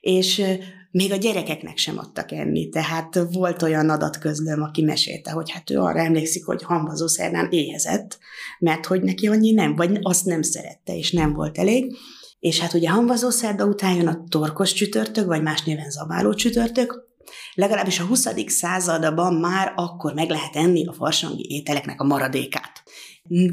és 0.00 0.42
még 0.90 1.12
a 1.12 1.16
gyerekeknek 1.16 1.76
sem 1.76 1.98
adtak 1.98 2.32
enni. 2.32 2.68
Tehát 2.68 3.18
volt 3.32 3.62
olyan 3.62 3.90
adatközlöm, 3.90 4.62
aki 4.62 4.82
mesélte, 4.82 5.30
hogy 5.30 5.50
hát 5.50 5.70
ő 5.70 5.78
arra 5.78 5.98
emlékszik, 5.98 6.44
hogy 6.44 6.62
hambazó 6.62 7.06
szerdán 7.06 7.50
éhezett, 7.50 8.18
mert 8.58 8.86
hogy 8.86 9.02
neki 9.02 9.26
annyi 9.26 9.52
nem, 9.52 9.76
vagy 9.76 9.98
azt 10.02 10.24
nem 10.24 10.42
szerette, 10.42 10.96
és 10.96 11.12
nem 11.12 11.32
volt 11.32 11.58
elég. 11.58 11.96
És 12.38 12.60
hát 12.60 12.74
ugye 12.74 12.90
hambazó 12.90 13.30
szerda 13.30 13.64
után 13.64 13.94
jön 13.94 14.06
a 14.06 14.24
torkos 14.28 14.72
csütörtök, 14.72 15.26
vagy 15.26 15.42
más 15.42 15.62
néven 15.62 15.90
zabáló 15.90 16.34
csütörtök, 16.34 17.06
legalábbis 17.54 18.00
a 18.00 18.04
20. 18.04 18.28
században 18.46 19.34
már 19.34 19.72
akkor 19.76 20.14
meg 20.14 20.30
lehet 20.30 20.56
enni 20.56 20.86
a 20.86 20.92
farsangi 20.92 21.46
ételeknek 21.48 22.00
a 22.00 22.04
maradékát. 22.04 22.82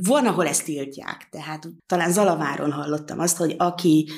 Van, 0.04 0.26
ahol 0.26 0.48
ezt 0.48 0.66
tiltják, 0.66 1.28
tehát 1.32 1.70
talán 1.86 2.12
Zalaváron 2.12 2.72
hallottam 2.72 3.20
azt, 3.20 3.38
hogy 3.38 3.56
aki 3.58 4.10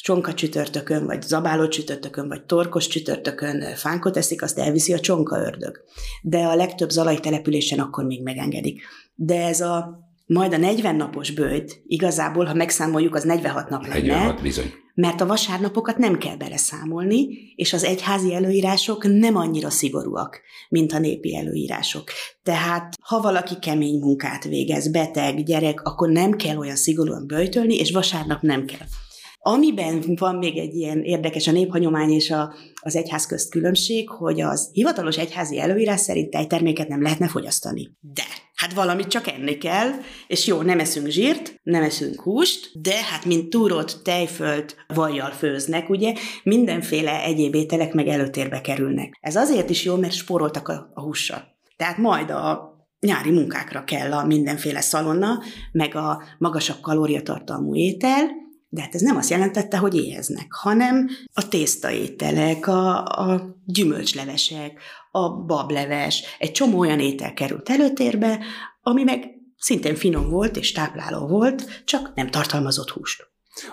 csonka 0.00 0.34
csütörtökön, 0.34 1.06
vagy 1.06 1.22
zabáló 1.22 1.68
csütörtökön, 1.68 2.28
vagy 2.28 2.42
torkos 2.42 2.86
csütörtökön 2.86 3.74
fánkot 3.76 4.16
eszik, 4.16 4.42
azt 4.42 4.58
elviszi 4.58 4.92
a 4.92 5.00
csonka 5.00 5.38
ördög. 5.38 5.80
De 6.22 6.38
a 6.38 6.54
legtöbb 6.54 6.90
zalai 6.90 7.20
településen 7.20 7.78
akkor 7.78 8.04
még 8.04 8.22
megengedik. 8.22 8.82
De 9.14 9.46
ez 9.46 9.60
a 9.60 10.02
majd 10.26 10.52
a 10.52 10.56
40 10.56 10.96
napos 10.96 11.30
bőjt, 11.30 11.82
igazából, 11.86 12.44
ha 12.44 12.54
megszámoljuk, 12.54 13.14
az 13.14 13.24
46 13.24 13.68
nap 13.68 13.86
lenne. 13.86 13.94
46, 13.94 14.42
bizony. 14.42 14.72
Mert 14.94 15.20
a 15.20 15.26
vasárnapokat 15.26 15.98
nem 15.98 16.18
kell 16.18 16.36
beleszámolni, 16.36 17.28
és 17.56 17.72
az 17.72 17.84
egyházi 17.84 18.34
előírások 18.34 19.04
nem 19.04 19.36
annyira 19.36 19.70
szigorúak, 19.70 20.40
mint 20.68 20.92
a 20.92 20.98
népi 20.98 21.36
előírások. 21.36 22.10
Tehát, 22.42 22.94
ha 23.00 23.20
valaki 23.20 23.58
kemény 23.58 23.98
munkát 23.98 24.44
végez, 24.44 24.90
beteg, 24.90 25.44
gyerek, 25.44 25.82
akkor 25.82 26.08
nem 26.08 26.32
kell 26.32 26.56
olyan 26.56 26.76
szigorúan 26.76 27.26
böjtölni, 27.26 27.74
és 27.74 27.92
vasárnap 27.92 28.42
nem 28.42 28.64
kell. 28.64 28.86
Amiben 29.46 30.02
van 30.16 30.34
még 30.36 30.58
egy 30.58 30.74
ilyen 30.74 31.02
érdekes 31.02 31.46
a 31.46 31.52
néphagyomány 31.52 32.10
és 32.10 32.30
a, 32.30 32.54
az 32.80 32.96
egyház 32.96 33.26
közt 33.26 33.50
különbség, 33.50 34.08
hogy 34.08 34.40
az 34.40 34.70
hivatalos 34.72 35.18
egyházi 35.18 35.60
előírás 35.60 36.00
szerint 36.00 36.30
tejterméket 36.30 36.88
nem 36.88 37.02
lehetne 37.02 37.28
fogyasztani. 37.28 37.90
De 38.00 38.22
hát 38.54 38.72
valamit 38.72 39.06
csak 39.06 39.26
enni 39.28 39.58
kell, 39.58 39.90
és 40.26 40.46
jó, 40.46 40.62
nem 40.62 40.78
eszünk 40.78 41.06
zsírt, 41.06 41.60
nem 41.62 41.82
eszünk 41.82 42.20
húst, 42.20 42.80
de 42.80 42.94
hát 42.94 43.24
mint 43.24 43.50
túrót, 43.50 44.00
tejfölt, 44.04 44.76
vajjal 44.94 45.30
főznek, 45.30 45.90
ugye, 45.90 46.14
mindenféle 46.42 47.22
egyéb 47.22 47.54
ételek 47.54 47.94
meg 47.94 48.08
előtérbe 48.08 48.60
kerülnek. 48.60 49.18
Ez 49.20 49.36
azért 49.36 49.70
is 49.70 49.84
jó, 49.84 49.96
mert 49.96 50.12
sporoltak 50.12 50.68
a, 50.68 50.90
a 50.94 51.00
hússal. 51.00 51.44
Tehát 51.76 51.98
majd 51.98 52.30
a 52.30 52.72
nyári 53.00 53.30
munkákra 53.30 53.84
kell 53.84 54.12
a 54.12 54.26
mindenféle 54.26 54.80
szalonna, 54.80 55.42
meg 55.72 55.94
a 55.94 56.22
magasabb 56.38 56.80
kalóriatartalmú 56.80 57.76
étel, 57.76 58.42
de 58.74 58.82
hát 58.82 58.94
ez 58.94 59.00
nem 59.00 59.16
azt 59.16 59.30
jelentette, 59.30 59.76
hogy 59.76 59.94
éheznek, 59.94 60.46
hanem 60.52 61.08
a 61.32 61.48
tésztaételek, 61.48 62.66
a, 62.66 63.04
a 63.04 63.56
gyümölcslevesek, 63.64 64.80
a 65.10 65.28
bableves, 65.28 66.22
egy 66.38 66.52
csomó 66.52 66.78
olyan 66.78 67.00
étel 67.00 67.34
került 67.34 67.68
előtérbe, 67.68 68.44
ami 68.80 69.02
meg 69.02 69.24
szintén 69.56 69.94
finom 69.94 70.28
volt 70.28 70.56
és 70.56 70.72
tápláló 70.72 71.26
volt, 71.26 71.82
csak 71.84 72.12
nem 72.14 72.30
tartalmazott 72.30 72.90
húst. 72.90 73.26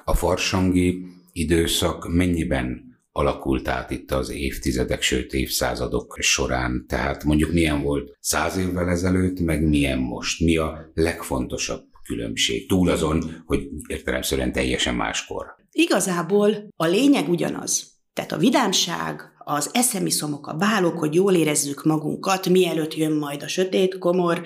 A 0.05 0.15
farsangi 0.15 1.05
időszak 1.31 2.07
mennyiben 2.13 2.89
alakult 3.11 3.67
át 3.67 3.91
itt 3.91 4.11
az 4.11 4.29
évtizedek, 4.29 5.01
sőt 5.01 5.33
évszázadok 5.33 6.17
során? 6.19 6.85
Tehát 6.87 7.23
mondjuk 7.23 7.51
milyen 7.51 7.81
volt 7.81 8.17
száz 8.19 8.57
évvel 8.57 8.89
ezelőtt, 8.89 9.39
meg 9.39 9.67
milyen 9.67 9.99
most? 9.99 10.39
Mi 10.39 10.57
a 10.57 10.91
legfontosabb 10.93 11.90
különbség, 12.11 12.67
túl 12.67 12.89
azon, 12.89 13.43
hogy 13.45 13.67
értelemszerűen 13.87 14.51
teljesen 14.51 14.95
máskor. 14.95 15.45
Igazából 15.71 16.67
a 16.75 16.85
lényeg 16.85 17.29
ugyanaz. 17.29 17.91
Tehát 18.13 18.31
a 18.31 18.37
vidámság, 18.37 19.21
az 19.37 19.69
eszemiszomok, 19.73 20.47
a 20.47 20.53
bálok, 20.53 20.99
hogy 20.99 21.13
jól 21.13 21.33
érezzük 21.33 21.83
magunkat, 21.83 22.49
mielőtt 22.49 22.95
jön 22.95 23.11
majd 23.11 23.43
a 23.43 23.47
sötét 23.47 23.97
komor, 23.97 24.41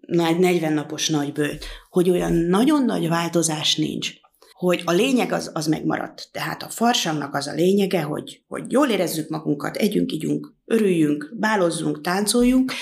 nagy 0.00 0.38
40 0.38 0.72
napos 0.72 1.08
nagybőt, 1.08 1.64
hogy 1.90 2.10
olyan 2.10 2.32
nagyon 2.32 2.84
nagy 2.84 3.08
változás 3.08 3.76
nincs. 3.76 4.10
hogy 4.52 4.82
a 4.84 4.92
lényeg 4.92 5.32
az, 5.32 5.50
az 5.54 5.66
megmaradt. 5.66 6.28
Tehát 6.32 6.62
a 6.62 6.68
farsangnak 6.68 7.34
az 7.34 7.46
a 7.46 7.52
lényege, 7.52 8.02
hogy, 8.02 8.42
hogy 8.48 8.72
jól 8.72 8.88
érezzük 8.88 9.28
magunkat, 9.28 9.76
együnk, 9.76 10.12
ígyunk, 10.12 10.54
örüljünk, 10.64 11.32
bálozzunk, 11.38 12.00
táncoljunk, 12.00 12.72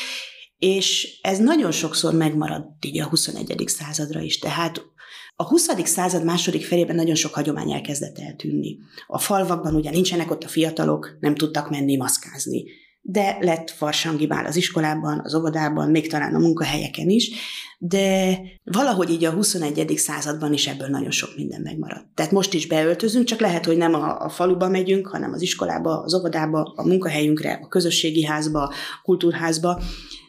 és 0.58 1.18
ez 1.22 1.38
nagyon 1.38 1.70
sokszor 1.70 2.14
megmaradt 2.14 2.84
így 2.84 3.00
a 3.00 3.08
21. 3.08 3.64
századra 3.66 4.20
is. 4.20 4.38
Tehát 4.38 4.82
a 5.36 5.44
20. 5.44 5.68
század 5.84 6.24
második 6.24 6.64
felében 6.64 6.96
nagyon 6.96 7.14
sok 7.14 7.34
hagyomány 7.34 7.72
elkezdett 7.72 8.18
eltűnni. 8.18 8.78
A 9.06 9.18
falvakban 9.18 9.74
ugye 9.74 9.90
nincsenek 9.90 10.30
ott 10.30 10.44
a 10.44 10.48
fiatalok, 10.48 11.16
nem 11.20 11.34
tudtak 11.34 11.70
menni 11.70 11.96
maszkázni 11.96 12.64
de 13.06 13.38
lett 13.40 13.70
farsangi 13.70 14.26
bál 14.26 14.46
az 14.46 14.56
iskolában, 14.56 15.20
az 15.24 15.34
óvodában, 15.34 15.90
még 15.90 16.08
talán 16.08 16.34
a 16.34 16.38
munkahelyeken 16.38 17.08
is, 17.08 17.30
de 17.78 18.38
valahogy 18.64 19.10
így 19.10 19.24
a 19.24 19.30
21. 19.30 19.92
században 19.96 20.52
is 20.52 20.66
ebből 20.66 20.88
nagyon 20.88 21.10
sok 21.10 21.36
minden 21.36 21.60
megmaradt. 21.60 22.06
Tehát 22.14 22.32
most 22.32 22.54
is 22.54 22.66
beöltözünk, 22.66 23.26
csak 23.26 23.40
lehet, 23.40 23.64
hogy 23.64 23.76
nem 23.76 23.94
a, 23.94 24.20
a 24.20 24.28
faluba 24.28 24.68
megyünk, 24.68 25.06
hanem 25.06 25.32
az 25.32 25.42
iskolába, 25.42 26.02
az 26.02 26.14
óvodába, 26.14 26.72
a 26.76 26.86
munkahelyünkre, 26.86 27.60
a 27.62 27.68
közösségi 27.68 28.24
házba, 28.24 28.62
a 28.62 28.72
kultúrházba, 29.02 29.82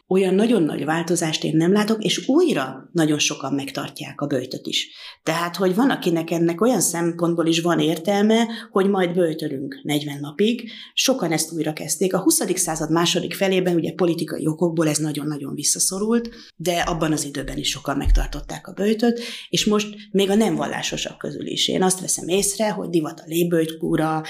olyan 0.08 0.34
nagyon 0.34 0.62
nagy 0.62 0.84
változást 0.84 1.44
én 1.44 1.56
nem 1.56 1.72
látok, 1.72 2.04
és 2.04 2.28
újra 2.28 2.88
nagyon 2.92 3.18
sokan 3.18 3.54
megtartják 3.54 4.20
a 4.20 4.26
bőjtöt 4.26 4.66
is. 4.66 4.88
Tehát, 5.22 5.56
hogy 5.56 5.74
van, 5.74 5.90
akinek 5.90 6.30
ennek 6.30 6.60
olyan 6.60 6.80
szempontból 6.80 7.46
is 7.46 7.60
van 7.60 7.80
értelme, 7.80 8.46
hogy 8.70 8.88
majd 8.88 9.12
bőjtölünk 9.12 9.80
40 9.82 10.18
napig. 10.20 10.70
Sokan 10.94 11.32
ezt 11.32 11.52
újra 11.52 11.72
kezdték. 11.72 12.14
A 12.14 12.22
20. 12.22 12.42
század 12.54 12.90
második 12.90 13.34
felében 13.34 13.74
ugye 13.74 13.92
politikai 13.92 14.46
okokból 14.46 14.88
ez 14.88 14.98
nagyon-nagyon 14.98 15.54
visszaszorult, 15.54 16.28
de 16.56 16.78
abban 16.78 17.12
az 17.12 17.24
időben 17.24 17.56
is 17.56 17.68
sokan 17.68 17.96
megtartották 17.96 18.66
a 18.66 18.72
bőjtöt, 18.72 19.20
és 19.48 19.64
most 19.64 19.96
még 20.10 20.30
a 20.30 20.34
nem 20.34 20.54
vallásosak 20.54 21.18
közül 21.18 21.46
is. 21.46 21.68
Én 21.68 21.82
azt 21.82 22.00
veszem 22.00 22.28
észre, 22.28 22.70
hogy 22.70 22.88
divat 22.88 23.20
a 23.20 23.26
lébőjtkúra, 23.26 24.22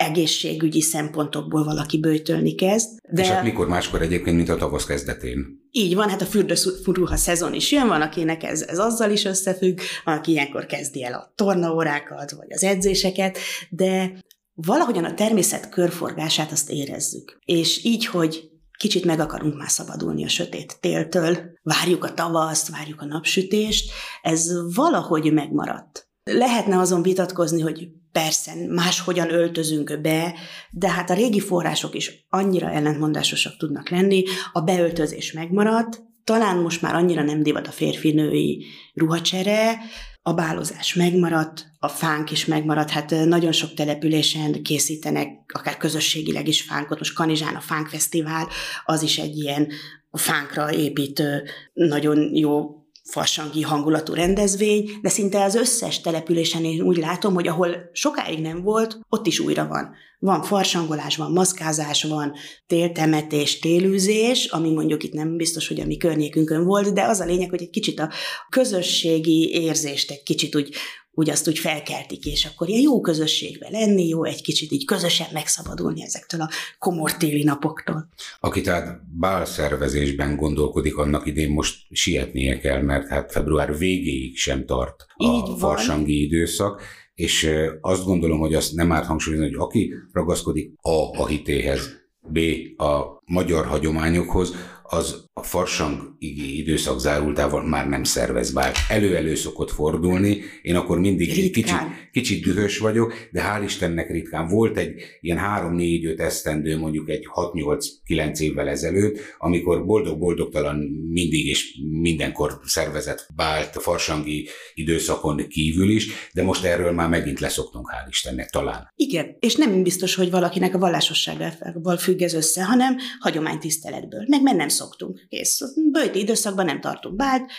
egészségügyi 0.00 0.80
szempontokból 0.80 1.64
valaki 1.64 1.98
bőjtölni 1.98 2.54
kezd. 2.54 2.88
De... 3.12 3.22
És 3.22 3.28
hát 3.28 3.42
mikor 3.42 3.68
máskor 3.68 4.02
egyébként, 4.02 4.36
mint 4.36 4.48
a 4.48 4.56
tavasz 4.56 4.84
kezdetén? 4.84 5.68
Így 5.70 5.94
van, 5.94 6.08
hát 6.08 6.20
a 6.20 6.24
fürdőfuruha 6.24 7.16
szezon 7.16 7.54
is 7.54 7.72
jön, 7.72 7.86
van, 7.86 8.00
akinek 8.00 8.42
ez, 8.42 8.62
ez 8.62 8.78
azzal 8.78 9.10
is 9.10 9.24
összefügg, 9.24 9.78
van, 10.04 10.16
aki 10.16 10.30
ilyenkor 10.30 10.66
kezdi 10.66 11.04
el 11.04 11.12
a 11.12 11.32
tornaórákat, 11.34 12.30
vagy 12.30 12.52
az 12.52 12.64
edzéseket, 12.64 13.38
de 13.70 14.12
valahogyan 14.54 15.04
a 15.04 15.14
természet 15.14 15.68
körforgását 15.68 16.52
azt 16.52 16.70
érezzük. 16.70 17.38
És 17.44 17.84
így, 17.84 18.06
hogy 18.06 18.50
kicsit 18.78 19.04
meg 19.04 19.20
akarunk 19.20 19.56
már 19.56 19.70
szabadulni 19.70 20.24
a 20.24 20.28
sötét 20.28 20.76
téltől, 20.80 21.38
várjuk 21.62 22.04
a 22.04 22.14
tavaszt, 22.14 22.70
várjuk 22.70 23.00
a 23.00 23.06
napsütést, 23.06 23.90
ez 24.22 24.50
valahogy 24.74 25.32
megmaradt. 25.32 26.08
Lehetne 26.22 26.78
azon 26.78 27.02
vitatkozni, 27.02 27.60
hogy 27.60 27.88
persze 28.12 28.52
máshogyan 28.68 29.32
öltözünk 29.32 30.00
be, 30.00 30.34
de 30.70 30.90
hát 30.90 31.10
a 31.10 31.14
régi 31.14 31.40
források 31.40 31.94
is 31.94 32.26
annyira 32.28 32.70
ellentmondásosak 32.70 33.56
tudnak 33.56 33.88
lenni, 33.88 34.24
a 34.52 34.60
beöltözés 34.60 35.32
megmaradt, 35.32 36.02
talán 36.24 36.56
most 36.56 36.82
már 36.82 36.94
annyira 36.94 37.22
nem 37.22 37.42
divat 37.42 37.66
a 37.66 37.70
férfi-női 37.70 38.66
ruhacsere, 38.94 39.78
a 40.22 40.32
bálozás 40.32 40.94
megmaradt, 40.94 41.66
a 41.78 41.88
fánk 41.88 42.30
is 42.30 42.44
megmaradt, 42.44 42.90
hát 42.90 43.10
nagyon 43.10 43.52
sok 43.52 43.74
településen 43.74 44.62
készítenek, 44.62 45.28
akár 45.54 45.76
közösségileg 45.76 46.48
is 46.48 46.62
fánkot, 46.62 46.98
most 46.98 47.14
Kanizsán 47.14 47.54
a 47.54 47.60
Fánkfesztivál, 47.60 48.48
az 48.84 49.02
is 49.02 49.18
egy 49.18 49.36
ilyen 49.36 49.68
fánkra 50.12 50.72
építő, 50.72 51.42
nagyon 51.72 52.34
jó 52.34 52.79
farsangi 53.10 53.62
hangulatú 53.62 54.14
rendezvény, 54.14 54.90
de 55.02 55.08
szinte 55.08 55.44
az 55.44 55.54
összes 55.54 56.00
településen 56.00 56.64
én 56.64 56.80
úgy 56.80 56.96
látom, 56.96 57.34
hogy 57.34 57.48
ahol 57.48 57.90
sokáig 57.92 58.40
nem 58.40 58.62
volt, 58.62 58.98
ott 59.08 59.26
is 59.26 59.38
újra 59.38 59.66
van. 59.66 59.94
Van 60.18 60.42
farsangolás, 60.42 61.16
van 61.16 61.32
maszkázás, 61.32 62.02
van 62.04 62.32
téltemetés, 62.66 63.58
télűzés, 63.58 64.46
ami 64.46 64.72
mondjuk 64.72 65.02
itt 65.02 65.12
nem 65.12 65.36
biztos, 65.36 65.68
hogy 65.68 65.80
a 65.80 65.86
mi 65.86 65.96
környékünkön 65.96 66.64
volt, 66.64 66.92
de 66.92 67.02
az 67.02 67.20
a 67.20 67.24
lényeg, 67.24 67.50
hogy 67.50 67.62
egy 67.62 67.70
kicsit 67.70 68.00
a 68.00 68.10
közösségi 68.48 69.50
érzést 69.52 70.10
egy 70.10 70.22
kicsit 70.22 70.56
úgy 70.56 70.74
úgy 71.12 71.30
azt 71.30 71.48
úgy 71.48 71.58
felkeltik, 71.58 72.24
és 72.24 72.44
akkor 72.44 72.68
ilyen 72.68 72.80
jó 72.80 73.00
közösségbe 73.00 73.68
lenni, 73.70 74.08
jó 74.08 74.24
egy 74.24 74.42
kicsit 74.42 74.72
így 74.72 74.84
közösen 74.84 75.26
megszabadulni 75.32 76.02
ezektől 76.02 76.40
a 76.40 76.50
komor 76.78 77.16
téli 77.16 77.42
napoktól. 77.42 78.08
Aki 78.40 78.60
tehát 78.60 79.00
bálszervezésben 79.18 80.36
gondolkodik, 80.36 80.96
annak 80.96 81.26
idén 81.26 81.50
most 81.50 81.76
sietnie 81.90 82.58
kell, 82.58 82.82
mert 82.82 83.08
hát 83.08 83.32
február 83.32 83.78
végéig 83.78 84.36
sem 84.36 84.66
tart 84.66 85.06
a 85.16 85.24
így 85.24 85.58
farsangi 85.58 86.22
időszak, 86.22 86.82
és 87.14 87.50
azt 87.80 88.04
gondolom, 88.04 88.38
hogy 88.38 88.54
azt 88.54 88.74
nem 88.74 88.92
árt 88.92 89.06
hangsúlyozni, 89.06 89.46
hogy 89.46 89.56
aki 89.58 89.92
ragaszkodik 90.12 90.72
A 90.82 91.22
a 91.22 91.26
hitéhez, 91.26 91.98
B 92.20 92.38
a 92.76 93.22
magyar 93.24 93.66
hagyományokhoz, 93.66 94.54
az 94.82 95.24
a 95.40 95.42
farsang 95.42 96.16
időszak 96.18 97.00
zárultával 97.00 97.62
már 97.62 97.88
nem 97.88 98.04
szervez 98.04 98.52
bár. 98.52 98.72
Elő-elő 98.88 99.34
szokott 99.34 99.70
fordulni, 99.70 100.40
én 100.62 100.76
akkor 100.76 100.98
mindig 100.98 101.28
egy 101.28 101.50
kicsit, 101.50 101.74
kicsit 102.12 102.44
dühös 102.44 102.78
vagyok, 102.78 103.14
de 103.32 103.42
hál' 103.42 103.62
Istennek 103.64 104.10
ritkán. 104.10 104.48
Volt 104.48 104.76
egy 104.78 105.02
ilyen 105.20 105.38
3-4-5 105.40 106.18
esztendő, 106.18 106.78
mondjuk 106.78 107.08
egy 107.10 107.26
6-8-9 107.34 108.38
évvel 108.38 108.68
ezelőtt, 108.68 109.18
amikor 109.38 109.86
boldog-boldogtalan 109.86 110.76
mindig 111.08 111.46
és 111.46 111.74
mindenkor 112.00 112.60
szervezett 112.64 113.26
bált 113.36 113.76
farsangi 113.82 114.48
időszakon 114.74 115.46
kívül 115.48 115.90
is, 115.90 116.08
de 116.32 116.42
most 116.42 116.64
erről 116.64 116.92
már 116.92 117.08
megint 117.08 117.40
leszoktunk, 117.40 117.90
hál' 117.92 118.08
Istennek 118.08 118.50
talán. 118.50 118.92
Igen, 118.96 119.36
és 119.38 119.54
nem 119.54 119.82
biztos, 119.82 120.14
hogy 120.14 120.30
valakinek 120.30 120.74
a 120.74 120.78
vallásosságával 120.78 121.96
függ 121.96 122.22
ez 122.22 122.34
össze, 122.34 122.64
hanem 122.64 122.96
hagyománytiszteletből, 123.18 124.24
meg 124.26 124.42
mert 124.42 124.56
nem 124.56 124.68
szoktunk. 124.68 125.20
Kész. 125.30 125.60
Bőti 125.90 126.18
időszakban 126.18 126.64
nem 126.64 126.80
tartunk 126.80 127.16
bált, 127.16 127.50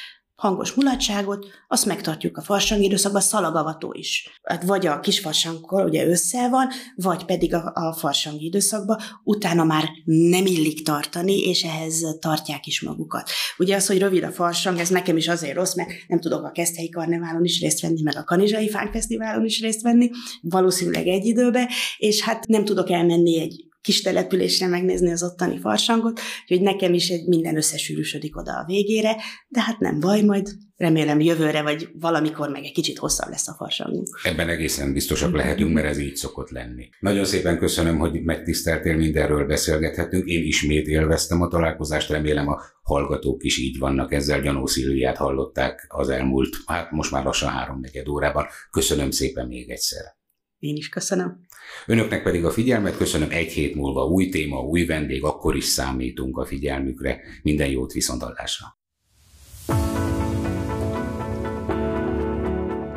hangos 0.41 0.73
mulatságot, 0.73 1.47
azt 1.67 1.85
megtartjuk 1.85 2.37
a 2.37 2.41
farsang 2.41 2.83
időszakban, 2.83 3.21
szalagavató 3.21 3.93
is. 3.93 4.39
Hát 4.43 4.63
vagy 4.63 4.87
a 4.87 4.99
kisfarsangkor 4.99 5.85
ugye 5.85 6.07
össze 6.07 6.49
van, 6.49 6.67
vagy 6.95 7.25
pedig 7.25 7.53
a, 7.53 7.71
a 7.73 7.93
farsangi 7.93 8.45
időszakban, 8.45 8.97
utána 9.23 9.63
már 9.63 9.89
nem 10.05 10.45
illik 10.45 10.83
tartani, 10.83 11.39
és 11.47 11.63
ehhez 11.63 12.17
tartják 12.19 12.65
is 12.65 12.81
magukat. 12.81 13.29
Ugye 13.57 13.75
az, 13.75 13.87
hogy 13.87 13.99
rövid 13.99 14.23
a 14.23 14.31
farsang, 14.31 14.79
ez 14.79 14.89
nekem 14.89 15.17
is 15.17 15.27
azért 15.27 15.55
rossz, 15.55 15.75
mert 15.75 15.89
nem 16.07 16.19
tudok 16.19 16.43
a 16.43 16.51
Keszthelyi 16.51 16.89
Karneválon 16.89 17.43
is 17.43 17.61
részt 17.61 17.81
venni, 17.81 18.01
meg 18.01 18.15
a 18.15 18.23
Kanizsai 18.23 18.69
Fánkfesztiválon 18.69 19.45
is 19.45 19.61
részt 19.61 19.81
venni, 19.81 20.09
valószínűleg 20.41 21.07
egy 21.07 21.25
időbe, 21.25 21.69
és 21.97 22.21
hát 22.21 22.47
nem 22.47 22.65
tudok 22.65 22.89
elmenni 22.89 23.39
egy 23.39 23.70
kis 23.81 24.01
településre 24.01 24.67
megnézni 24.67 25.11
az 25.11 25.23
ottani 25.23 25.59
farsangot, 25.59 26.19
hogy 26.47 26.61
nekem 26.61 26.93
is 26.93 27.09
egy 27.09 27.27
minden 27.27 27.57
összesűrűsödik 27.57 28.37
oda 28.37 28.51
a 28.51 28.65
végére, 28.65 29.15
de 29.47 29.61
hát 29.61 29.79
nem 29.79 29.99
baj, 29.99 30.21
majd 30.21 30.49
remélem 30.75 31.19
jövőre, 31.19 31.61
vagy 31.61 31.89
valamikor 31.99 32.49
meg 32.49 32.63
egy 32.63 32.71
kicsit 32.71 32.97
hosszabb 32.97 33.29
lesz 33.29 33.47
a 33.47 33.53
farsangunk. 33.53 34.19
Ebben 34.23 34.49
egészen 34.49 34.93
biztosak 34.93 35.33
lehetünk, 35.33 35.73
mert 35.73 35.87
ez 35.87 35.97
így 35.97 36.15
szokott 36.15 36.49
lenni. 36.49 36.89
Nagyon 36.99 37.25
szépen 37.25 37.57
köszönöm, 37.57 37.97
hogy 37.97 38.23
megtiszteltél, 38.23 38.95
mindenről 38.95 39.45
beszélgethetünk. 39.45 40.25
Én 40.25 40.43
ismét 40.43 40.87
élveztem 40.87 41.41
a 41.41 41.47
találkozást, 41.47 42.09
remélem 42.09 42.47
a 42.47 42.61
hallgatók 42.83 43.43
is 43.43 43.57
így 43.57 43.77
vannak 43.77 44.13
ezzel. 44.13 44.41
Gyanó 44.41 44.65
Szilviát 44.65 45.17
hallották 45.17 45.85
az 45.87 46.09
elmúlt, 46.09 46.57
hát 46.65 46.91
most 46.91 47.11
már 47.11 47.23
lassan 47.23 47.49
három 47.49 47.81
órában. 48.09 48.45
Köszönöm 48.71 49.11
szépen 49.11 49.47
még 49.47 49.69
egyszer. 49.69 50.19
Én 50.59 50.75
is 50.75 50.89
köszönöm. 50.89 51.39
Önöknek 51.85 52.23
pedig 52.23 52.45
a 52.45 52.51
figyelmet 52.51 52.97
köszönöm, 52.97 53.29
egy 53.31 53.51
hét 53.51 53.75
múlva 53.75 54.05
új 54.05 54.29
téma, 54.29 54.59
új 54.59 54.85
vendég, 54.85 55.23
akkor 55.23 55.55
is 55.55 55.65
számítunk 55.65 56.37
a 56.37 56.45
figyelmükre. 56.45 57.19
Minden 57.43 57.69
jót 57.69 57.91
viszontalásra. 57.91 58.79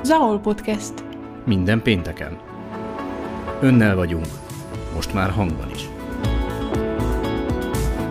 Zahol 0.02 0.40
Podcast. 0.40 0.92
Minden 1.46 1.82
pénteken. 1.82 2.40
Önnel 3.60 3.96
vagyunk, 3.96 4.26
most 4.94 5.14
már 5.14 5.30
hangban 5.30 5.70
is. 5.70 5.88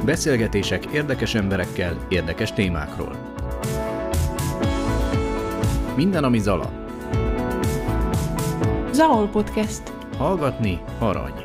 Beszélgetések 0.05 0.86
érdekes 0.86 1.36
emberekkel, 1.36 2.05
érdekes 2.09 2.53
témákról. 2.53 3.32
Minden, 5.95 6.24
ami 6.24 6.39
Zala. 6.39 6.72
Zahol 8.91 9.28
Podcast. 9.28 10.03
Hallgatni 10.20 10.80
arany. 11.01 11.43